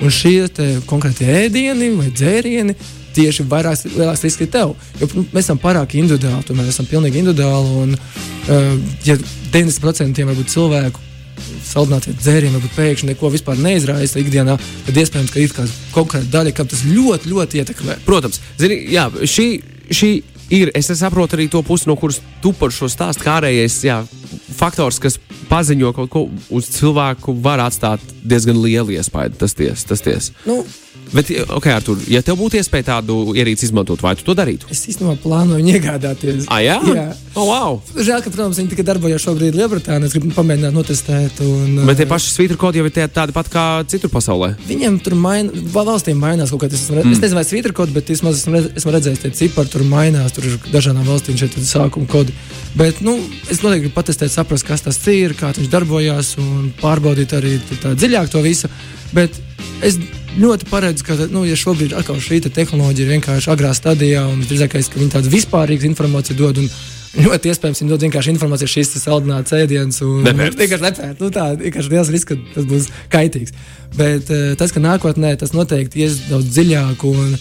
un 0.00 0.14
šie 0.14 0.48
konkrētie 0.90 1.28
ēdieni 1.44 1.92
vai 1.98 2.10
dzērieni 2.12 2.76
tieši 3.14 3.46
vairāk 3.50 3.84
lielāks 3.96 4.24
risks 4.26 4.44
ir 4.44 4.50
tev. 4.54 4.74
Jo 5.00 5.08
nu, 5.16 5.26
mēs 5.32 5.48
esam 5.48 5.58
pārāk 5.60 5.96
individuāli, 5.98 6.46
tomēr 6.46 6.70
esam 6.70 6.86
pilnīgi 6.90 7.22
individuāli. 7.22 7.76
Un, 7.84 7.94
uh, 7.96 8.74
ja 9.06 9.16
90% 9.50 10.26
varbūt 10.30 10.52
cilvēku 10.52 11.09
saldinātie 11.66 12.14
dzērieni 12.18 12.56
varbūt 12.56 12.76
pēkšņi 12.76 13.12
neko 13.12 13.30
vispār 13.34 13.60
neizraisa 13.60 14.20
ikdienā, 14.22 14.56
tad 14.86 15.00
iespējams, 15.02 15.32
ka 15.34 15.42
ir 15.42 15.54
kāda 15.56 15.78
konkrēta 15.94 16.32
daļa, 16.34 16.54
kam 16.56 16.70
tas 16.70 16.84
ļoti, 16.86 17.32
ļoti 17.32 17.62
ietekmē. 17.62 18.00
Protams, 18.06 18.42
zini, 18.60 18.82
jā, 18.94 19.08
šī, 19.24 19.48
šī 19.90 20.12
ir. 20.50 20.72
Es 20.74 20.90
saprotu 20.98 21.38
arī 21.38 21.48
to 21.50 21.62
pusi, 21.66 21.88
no 21.90 21.96
kuras 21.98 22.20
tu 22.42 22.52
par 22.56 22.74
šo 22.74 22.90
stāstu 22.90 23.24
kā 23.24 23.38
ārējais 23.40 23.78
jā, 23.86 24.00
faktors, 24.58 25.00
kas 25.02 25.18
paziņo 25.50 25.92
kaut 25.96 26.12
ko 26.12 26.26
uz 26.54 26.70
cilvēku, 26.74 27.34
var 27.42 27.62
atstāt 27.64 28.02
diezgan 28.22 28.60
lielu 28.62 28.96
iespaidu. 28.98 29.38
Tas 29.40 29.56
tiesa, 29.58 29.88
tas 29.92 30.04
tiesa. 30.04 30.34
Nu, 30.46 30.62
Bet, 31.10 31.30
ok, 31.50 31.66
Artur, 31.74 31.98
ja 32.06 32.20
tev 32.22 32.36
būtu 32.38 32.60
iespēja 32.60 32.86
tādu 32.92 33.32
ierīci 33.34 33.66
izmantot, 33.66 33.98
vai 34.04 34.12
tu 34.14 34.22
to 34.26 34.34
darītu? 34.38 34.68
Es 34.70 34.84
īstenībā 34.86 35.16
plānoju 35.24 35.58
viņu 35.58 35.72
iegādāties. 35.74 36.44
Ah, 36.46 36.60
jā? 36.62 36.76
jā. 36.86 37.06
Oh, 37.34 37.48
wow. 37.48 37.80
Žēl, 37.96 38.22
ka, 38.22 38.30
protams, 38.30 38.60
viņi 38.60 38.70
tikai 38.70 38.84
darbojas 38.86 39.24
šobrīd 39.24 39.58
Lielbritānijā. 39.58 40.06
Es 40.06 40.14
gribu 40.14 40.30
pamēģināt 40.36 40.76
notestēt. 40.76 41.42
Un, 41.42 41.80
Bet 41.88 41.98
tie 41.98 42.06
paši 42.10 42.30
svītru 42.30 42.58
kodi 42.60 42.78
jau 42.78 42.86
ir 42.86 42.94
tādi 43.10 43.34
pat 43.34 43.50
kā 43.50 43.64
citur 43.90 44.12
pasaulē. 44.12 44.52
Viņiem 44.68 45.00
tur 45.02 45.16
main, 45.18 45.50
valstīm 45.74 46.22
mainās 46.22 46.54
kaut 46.54 46.62
kas. 46.64 46.78
Es, 46.78 46.86
mm. 46.94 47.16
es 47.16 47.22
nezinu, 47.24 47.40
vai 47.40 47.46
svītru 47.48 47.74
kodi, 47.80 47.96
bet 47.98 48.10
vismaz 48.14 48.38
esmu, 48.42 48.54
redz, 48.54 48.70
esmu 48.78 48.94
redzējis, 48.94 49.24
tie 49.24 49.32
cipari 49.42 49.72
tur 49.72 49.86
mainās. 49.90 50.34
Tur 50.36 50.46
ir 50.46 50.58
dažādām 50.70 51.06
valstīm 51.10 51.38
šeit 51.40 51.58
sākuma 51.58 52.06
kodi. 52.10 52.34
Bet 52.78 53.02
nu, 53.02 53.16
es 53.50 53.64
noteikti 53.64 53.88
gribu 53.88 53.98
patestēt, 53.98 54.30
saprast, 54.30 54.66
kas 54.68 54.86
tas 54.86 55.02
ir, 55.10 55.34
kā 55.38 55.50
viņš 55.58 55.70
darbojas 55.74 56.36
un 56.38 56.70
pārbaudīt 56.82 57.34
arī 57.38 57.58
dziļāk 57.90 58.30
to 58.30 58.42
visu. 58.46 58.70
Bet 59.14 59.34
es 59.86 59.98
ļoti 60.38 60.68
paredzu, 60.70 61.04
ka 61.06 61.16
nu, 61.32 61.42
ja 61.48 61.58
šobrīd 61.58 61.96
šī 61.96 62.40
te 62.44 62.52
tehnoloģija 62.54 63.06
ir 63.06 63.12
vienkārši 63.16 63.50
agrā 63.50 63.72
stadijā 63.74 64.24
un 64.30 64.42
drīzākais, 64.46 64.90
ka 64.92 65.00
viņi 65.00 65.14
tādu 65.16 65.32
vispārīgu 65.32 65.88
informāciju 65.90 66.38
dod. 66.38 66.64
Un, 66.64 66.72
Ļoti 67.10 67.50
iespējams, 67.50 67.80
viņi 67.82 67.90
dod 67.90 68.04
vienkārši 68.04 68.30
informāciju, 68.30 68.70
ir 68.70 69.00
saldināts 69.02 69.50
ēdiens. 69.56 69.96
Nepērts. 69.98 70.58
Vienkārši 70.60 70.84
nepērt. 70.84 71.18
Nu, 71.18 71.30
tā 71.34 71.48
ir 71.56 71.64
vienkārši 71.64 71.90
liels 71.90 72.10
risks, 72.14 72.28
ka 72.28 72.52
tas 72.54 72.68
būs 72.70 72.86
kaitīgs. 73.10 73.54
Bet 73.96 74.30
uh, 74.30 74.52
tas, 74.54 74.70
ka 74.70 74.78
nākotnē 74.84 75.32
tas 75.40 75.50
noteikti 75.50 76.04
ies 76.04 76.20
daudz 76.28 76.52
dziļāk 76.54 77.02
un 77.10 77.34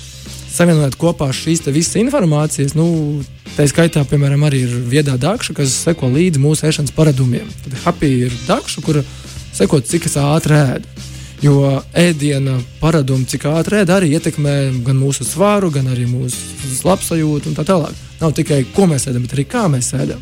savienot 0.49 0.97
kopā 0.97 1.30
šīs 1.38 1.62
visas 1.69 1.99
informācijas, 2.02 2.73
nu, 2.73 3.21
tā 3.54 3.67
skaitā, 3.69 4.02
piemēram, 4.10 4.47
arī 4.49 4.63
ir 4.65 4.73
viedā 4.89 5.19
dakša, 5.21 5.54
kas 5.62 5.78
seko 5.86 6.10
līdzi 6.15 6.41
mūsu 6.41 6.65
ēšanas 6.71 6.95
paradumiem. 6.97 7.45
Tad 7.67 7.78
happy 7.86 8.10
ir 8.25 8.41
dakša, 8.47 8.82
kura 8.82 9.06
seko, 9.54 9.84
cik 9.86 10.10
es 10.10 10.17
ātri 10.17 10.58
ēdu. 10.58 11.09
Jo 11.39 11.80
ēdiena 11.95 12.58
paradumi, 12.82 13.23
cik 13.30 13.45
ātri 13.47 13.80
ēd, 13.80 13.91
arī 13.95 14.10
ietekmē 14.17 14.56
gan 14.84 14.97
mūsu 14.99 15.23
svaru, 15.23 15.69
gan 15.71 15.88
arī 15.88 16.04
mūsu 16.10 16.84
labsajūtu 16.84 17.47
un 17.47 17.56
tā 17.56 17.63
tālāk. 17.67 17.95
Nav 18.19 18.34
tikai 18.36 18.65
ko 18.75 18.89
mēs 18.91 19.08
ēdam, 19.08 19.23
bet 19.23 19.38
arī 19.38 19.45
kā 19.47 19.63
mēs 19.71 19.93
ēdam. 19.95 20.19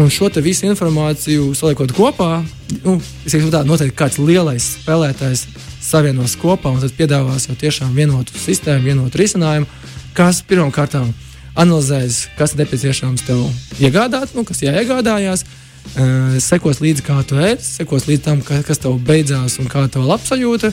Un 0.00 0.08
šo 0.12 0.30
visu 0.40 0.64
informāciju 0.68 1.50
saliekot 1.56 1.92
kopā, 1.96 2.40
nu, 2.84 2.96
es 3.24 3.32
teiktu, 3.34 3.50
tā 3.52 3.62
noteikti 3.68 3.96
kāds 3.96 4.16
lielais 4.20 4.70
spēlētājs 4.80 5.44
savienos 5.84 6.38
kopā 6.40 6.72
un 6.72 6.80
tad 6.80 6.96
piedāvās 6.96 7.48
jau 7.50 7.56
tiešām 7.56 7.92
vienotu 7.96 8.36
sistēmu, 8.40 8.88
vienotu 8.88 9.20
risinājumu, 9.20 9.68
kas 10.16 10.40
pirmkārt 10.48 10.96
analizēs, 11.56 12.26
kas 12.36 12.56
nepieciešams 12.56 13.24
tev 13.28 13.44
iegādāt, 13.80 14.32
nu, 14.36 14.44
kas 14.48 14.64
jāiegādājās 14.64 15.44
Uh, 15.96 16.36
sekos 16.42 16.82
līdzi, 16.82 17.04
kā 17.06 17.20
tu 17.24 17.38
ēd, 17.40 17.62
sekos 17.64 18.08
līdzi 18.08 18.24
tam, 18.24 18.40
ka, 18.44 18.58
kas 18.66 18.82
tev 18.82 18.98
beidzās 19.06 19.60
un 19.62 19.70
kā 19.70 19.86
tev 19.92 20.04
labsajūta. 20.08 20.72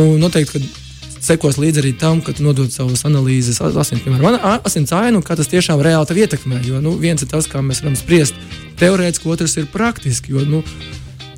Un 0.00 0.16
noteikti, 0.22 0.58
ka 0.58 0.82
sekos 1.22 1.58
līdzi 1.62 1.82
arī 1.82 1.92
tam, 1.98 2.22
ka 2.24 2.34
tu 2.34 2.42
nodod 2.46 2.72
savas 2.74 3.04
analīzes, 3.06 3.60
asins, 3.62 4.02
piemēram, 4.02 4.40
asins 4.66 4.92
ainu, 4.96 5.22
kā 5.22 5.36
tas 5.38 5.50
tiešām 5.52 5.82
reāli 5.84 6.08
tev 6.08 6.22
ietekmē. 6.24 6.58
Jo 6.66 6.82
nu, 6.82 6.96
viens 6.98 7.22
ir 7.22 7.30
tas, 7.30 7.46
kā 7.50 7.62
mēs 7.62 7.84
varam 7.84 7.94
spriest 7.98 8.38
teorētiski, 8.80 9.30
otrs 9.30 9.56
ir 9.60 9.70
praktiski. 9.70 10.34
Jo, 10.34 10.42
nu, 10.48 10.64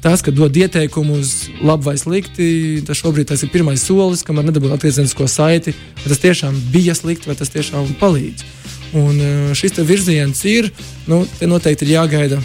tas, 0.04 0.24
ka 0.24 0.32
dod 0.32 0.56
ieteikumu 0.56 1.18
uz 1.20 1.50
labu 1.60 1.90
vai 1.90 1.96
slikti, 2.00 2.80
tas 2.88 3.00
šobrīd 3.00 3.28
tas 3.28 3.44
ir 3.44 3.52
pirmais 3.52 3.84
solis, 3.84 4.24
kamēr 4.24 4.48
nedabūjām 4.48 4.78
atgriezenisko 4.78 5.28
saiti, 5.28 5.76
vai 6.00 6.12
tas 6.12 6.24
tiešām 6.24 6.58
bija 6.72 6.96
slikti, 6.96 7.28
vai 7.28 7.36
tas 7.40 7.52
tiešām 7.52 7.96
palīdz. 8.00 8.48
Un 8.94 9.16
šis 9.58 9.80
virziens 9.82 10.44
ir, 10.46 10.70
nu, 11.10 11.24
te 11.38 11.48
noteikti 11.50 11.88
ir 11.88 11.96
jāgaida 11.96 12.38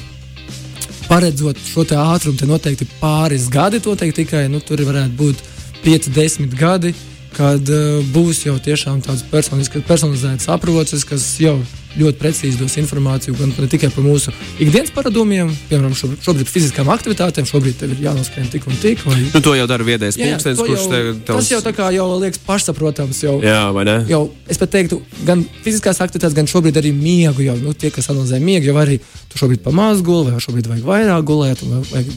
paredzot 1.09 1.57
šo 1.65 1.83
ātrumu, 1.83 2.37
te 2.37 2.47
noteikti 2.49 2.87
pāris 3.01 3.49
gadi, 3.51 3.81
to 3.81 3.95
teikt 3.97 4.21
tikai 4.21 4.45
nu, 4.51 4.61
tur 4.61 4.83
varētu 4.85 5.15
būt 5.17 5.43
5, 5.83 6.09
10 6.15 6.55
gadi, 6.59 6.93
kad 7.35 7.73
uh, 7.73 7.99
būs 8.13 8.45
jau 8.45 8.57
tiešām 8.61 9.01
tāds 9.05 9.25
personalizēts 9.31 10.49
aprocis, 10.53 11.05
kas 11.07 11.25
jau 11.41 11.57
ļoti 11.99 12.19
precīzi 12.19 12.59
dos 12.59 12.75
informāciju 12.81 13.35
gan 13.37 13.51
ne 13.55 13.67
tikai 13.69 13.89
par 13.93 14.05
mūsu 14.05 14.33
ikdienas 14.61 14.91
paradumiem, 14.95 15.51
piemēram, 15.69 15.95
šobrīd, 15.97 16.23
šobrīd 16.25 16.51
fiziskām 16.51 16.91
aktivitātēm, 16.93 17.47
šobrīd 17.49 17.83
ir 17.87 17.95
jānoskrien 18.05 18.49
tik 18.51 18.67
un 18.69 18.79
tik. 18.81 19.03
Vai... 19.07 19.19
Nu, 19.33 19.41
to 19.45 19.55
jau 19.57 19.67
dara 19.69 19.85
viedais 19.87 20.17
pulkstenis, 20.19 20.63
kurš 20.63 20.87
tev 20.91 21.11
tavs... 21.27 21.43
Tas 21.43 21.53
jau 21.53 21.61
tā 21.65 21.73
kā 21.75 21.89
jau 21.95 22.07
liekas 22.21 22.41
pašsaprotams. 22.47 23.23
Jau, 23.25 23.37
Jā, 23.45 23.61
vai 23.75 23.85
ne? 23.89 23.97
Jau, 24.09 24.25
es 24.49 24.59
pat 24.61 24.73
teiktu, 24.75 25.01
gan 25.27 25.45
fiziskās 25.65 26.01
aktivitātes, 26.05 26.37
gan 26.37 26.49
šobrīd 26.49 26.79
arī 26.81 26.93
miegu. 26.95 27.45
Jau, 27.45 27.57
nu, 27.61 27.75
tie, 27.77 27.93
kas 27.95 28.11
analizē 28.13 28.41
miegu, 28.43 28.71
jau 28.71 28.77
arī 28.81 28.99
tu 29.31 29.41
šobrīd 29.41 29.63
pamāz 29.65 30.03
gulēt, 30.05 30.35
vai 30.35 30.43
šobrīd 30.43 30.69
vajag 30.71 30.87
vairāk 30.89 31.27
gulēt, 31.27 31.65
vai 31.67 31.81
vajag 31.93 32.13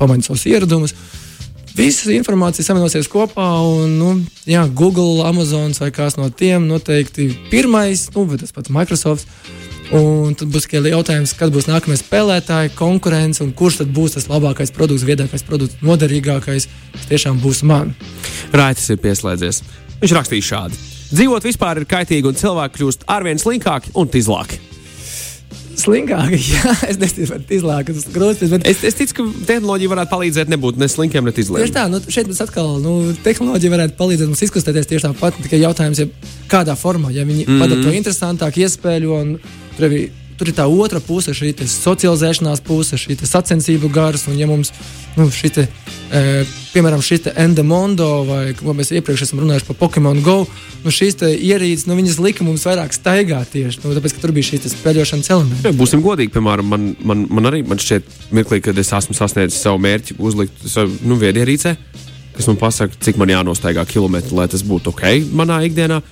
pamainīt 0.00 0.28
savus 0.28 0.46
ieradumus. 0.50 0.96
Visa 1.76 2.08
informācija 2.14 2.64
savienosies 2.64 3.08
kopā, 3.12 3.44
un 3.60 3.98
nu, 3.98 4.10
jā, 4.48 4.62
Google, 4.72 5.26
Amazon 5.28 5.74
vai 5.76 5.90
kāds 5.92 6.16
no 6.16 6.30
tiem 6.32 6.64
noteikti 6.70 7.26
pirmais, 7.50 8.06
nu, 8.14 8.24
bet 8.30 8.40
tas 8.40 8.54
pats 8.56 8.72
Microsoft. 8.72 9.28
Un 9.94 10.32
tad 10.34 10.48
būs 10.50 10.64
tikai 10.64 10.80
jautājums, 10.88 11.34
kad 11.36 11.52
būs 11.54 11.68
nākamie 11.68 11.98
spēlētāji, 12.00 12.72
konkurence 12.78 13.44
un 13.44 13.52
kurš 13.54 13.82
tad 13.82 13.92
būs 13.94 14.16
tas 14.16 14.26
labākais 14.32 14.72
produkts, 14.74 15.04
viedākais 15.06 15.44
produkts, 15.46 15.76
noderīgākais. 15.84 16.66
Tas 16.96 17.08
tiešām 17.12 17.38
būs 17.44 17.60
man. 17.68 17.92
Raitas 18.56 18.88
ir 18.90 19.02
pieslēdzies. 19.04 19.60
Viņš 20.00 20.16
rakstīja 20.16 20.48
šādi: 20.48 20.80
Dzīvot 21.12 21.44
vispār 21.46 21.82
ir 21.82 21.90
kaitīgi, 21.92 22.32
un 22.32 22.40
cilvēki 22.40 22.80
kļūst 22.80 23.06
arvien 23.14 23.38
slinkāki 23.42 23.94
un 23.94 24.10
tīzlāki 24.10 24.65
slinkāki. 25.80 26.40
Jā, 26.54 26.74
es 26.88 27.00
nezinu, 27.00 27.28
vai 27.30 27.38
tas 27.40 27.56
izlākas 27.58 28.08
grūti. 28.14 28.50
Bet... 28.52 28.66
Es, 28.68 28.82
es 28.86 28.98
ticu, 28.98 29.16
ka 29.18 29.46
tehnoloģija 29.52 29.92
varētu 29.92 30.12
palīdzēt 30.12 30.52
nebūt 30.52 30.80
ne 30.80 30.88
slinkiem, 30.90 31.26
ne 31.26 31.34
izlēmumiem. 31.34 31.64
Tieši 31.64 31.76
tā, 31.76 31.86
nu, 31.92 32.00
šeit 32.02 32.30
mums 32.30 32.42
atkal 32.44 32.76
nu, 32.84 32.94
tehnoloģija 33.26 33.74
varētu 33.76 33.98
palīdzēt 34.00 34.32
mums 34.32 34.44
izkustēties 34.48 34.90
tieši 34.92 35.08
tāpat. 35.08 35.40
Tikai 35.46 35.62
jautājums, 35.62 36.02
ja 36.02 36.36
kādā 36.52 36.76
formā, 36.78 37.12
ja 37.14 37.26
viņi 37.28 37.46
mm 37.46 37.50
-hmm. 37.52 37.64
padara 37.64 37.82
to 37.82 37.96
interesantāk, 37.96 38.60
iespēju 38.64 39.18
un 39.20 39.34
arī 39.80 40.06
tur 40.38 40.50
ir 40.50 40.56
tā 40.56 40.66
otra 40.68 41.00
puse, 41.04 41.34
šī 41.36 41.54
socializēšanās 41.72 42.62
puse, 42.66 42.98
šī 43.00 43.18
sacensību 43.22 43.90
gars. 43.92 44.26
Un, 44.30 44.38
ja 44.40 44.48
mums 44.50 44.72
nu, 45.16 45.26
šī, 45.32 45.50
te, 45.54 45.64
e, 46.12 46.44
piemēram, 46.74 47.00
šī 47.04 47.18
Endemondo, 47.40 48.08
vai 48.28 48.42
ko 48.56 48.74
mēs 48.76 48.92
iepriekš 48.96 49.26
esam 49.26 49.40
runājuši 49.42 49.68
par 49.70 49.78
Pokemon 49.80 50.20
Go, 50.24 50.36
nu, 50.84 50.92
šīs 50.92 51.18
ierīces, 51.24 51.86
nu, 51.88 51.96
viņas 51.98 52.20
lika 52.22 52.44
mums 52.46 52.66
vairāk 52.68 52.94
staigāt 52.96 53.54
tieši 53.54 53.82
nu, 53.82 53.94
tāpēc, 53.96 54.16
ka 54.16 54.24
tur 54.24 54.34
bija 54.36 54.50
šīs 54.50 54.68
spēļošanas 54.74 55.32
elementi. 55.32 55.64
Ja, 55.68 55.74
būsim 55.76 56.04
godīgi, 56.04 56.34
piemēram, 56.36 56.68
man, 56.72 56.90
man, 57.00 57.24
man 57.32 57.50
arī 57.52 57.62
man 57.66 57.80
šķiet, 57.80 58.12
mirklī, 58.36 58.60
kad 58.64 58.78
es 58.82 58.92
esmu 58.96 59.16
sasniedzis 59.16 59.62
savu 59.64 59.80
mērķi, 59.86 60.18
uzlikt 60.20 60.68
savu 60.68 61.00
nu, 61.08 61.18
viedierīcē, 61.22 61.76
kas 62.36 62.52
man 62.52 62.60
pasaka, 62.60 63.00
cik 63.00 63.20
man 63.20 63.32
jānostaigā 63.32 63.86
kilometri, 63.88 64.36
lai 64.36 64.50
tas 64.52 64.64
būtu 64.66 64.92
ok 64.92 65.32
manā 65.36 65.62
ikdienā. 65.70 66.02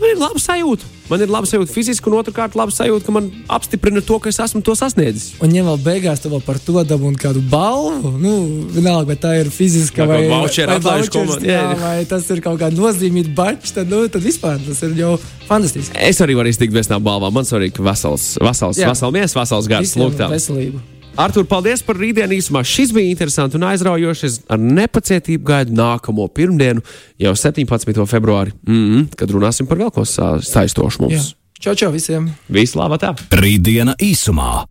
Man 0.00 0.10
ir 0.10 0.20
laba 0.20 0.40
sajūta. 0.40 0.93
Man 1.10 1.20
ir 1.20 1.28
laba 1.28 1.44
sajūta 1.44 1.68
fiziski, 1.68 2.08
un 2.08 2.16
otrkārt, 2.16 2.54
laba 2.56 2.72
sajūta, 2.72 3.04
ka 3.04 3.12
man 3.12 3.26
apstiprina 3.52 4.00
to, 4.04 4.16
ka 4.22 4.30
es 4.32 4.38
esmu 4.40 4.62
to 4.64 4.72
sasniedzis. 4.78 5.34
Un, 5.44 5.52
ja 5.52 5.64
vēl 5.66 5.82
beigās 5.84 6.24
vēl 6.24 6.40
par 6.46 6.56
to 6.64 6.80
dabūji 6.80 7.20
kādu 7.20 7.42
balvu, 7.52 8.14
nu, 8.22 8.32
vienalga, 8.72 9.10
vai 9.12 9.18
tā 9.20 9.34
ir 9.42 9.50
fiziska 9.52 10.06
vai, 10.08 10.22
vouchers, 10.30 11.36
jā, 11.44 11.60
vai 11.82 11.98
tas 12.08 12.30
ir 12.32 12.40
kaut 12.44 12.56
kāda 12.62 12.78
nozīmīga 12.78 13.34
bačs, 13.36 13.76
tad, 13.76 13.92
nu, 13.92 14.06
tad 14.08 14.24
vispār 14.24 14.56
tas 14.64 14.80
ir 14.88 14.96
jau 15.02 15.12
fantastiski. 15.44 16.00
Es 16.00 16.24
arī 16.24 16.38
varu 16.40 16.52
iztikt 16.54 16.72
bez 16.72 16.88
tām 16.88 17.04
balvām. 17.04 17.36
Man 17.36 17.44
svarīgi, 17.48 17.76
ka 17.76 17.84
vesels, 17.90 18.34
vesels, 18.40 18.80
vesels 18.80 19.38
vesels 19.42 19.70
gars, 19.70 19.96
lūk 20.00 20.16
tā. 20.16 20.32
Veselību. 20.32 20.93
Artur, 21.14 21.44
paldies 21.46 21.78
par 21.86 21.94
rītdienu 21.94 22.34
īsumā. 22.34 22.64
Šis 22.66 22.90
bija 22.94 23.12
interesants 23.12 23.54
un 23.54 23.62
aizraujošs. 23.68 24.22
Es 24.26 24.38
ar 24.50 24.58
nepacietību 24.58 25.46
gaidu 25.46 25.76
nākamo 25.78 26.26
pirmdienu, 26.34 26.82
jau 27.22 27.34
17. 27.38 28.02
februāri, 28.10 28.50
mm 28.66 28.82
-hmm, 28.82 29.06
kad 29.14 29.30
runāsim 29.30 29.68
par 29.70 29.78
vēl 29.78 29.92
ko 29.94 30.04
saistošu 30.04 31.02
mums. 31.02 31.14
Jā. 31.14 31.22
Čau, 31.60 31.74
čau 31.74 31.92
visiem! 31.92 32.30
Vislabāk! 32.50 32.98
tā! 32.98 33.14
Rītdiena 33.30 33.94
īsumā! 33.94 34.66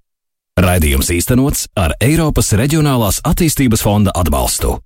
Raidījums 0.60 1.10
īstenots 1.10 1.68
ar 1.76 1.96
Eiropas 2.02 2.52
Reģionālās 2.52 3.22
attīstības 3.24 3.82
fonda 3.82 4.12
atbalstu. 4.14 4.80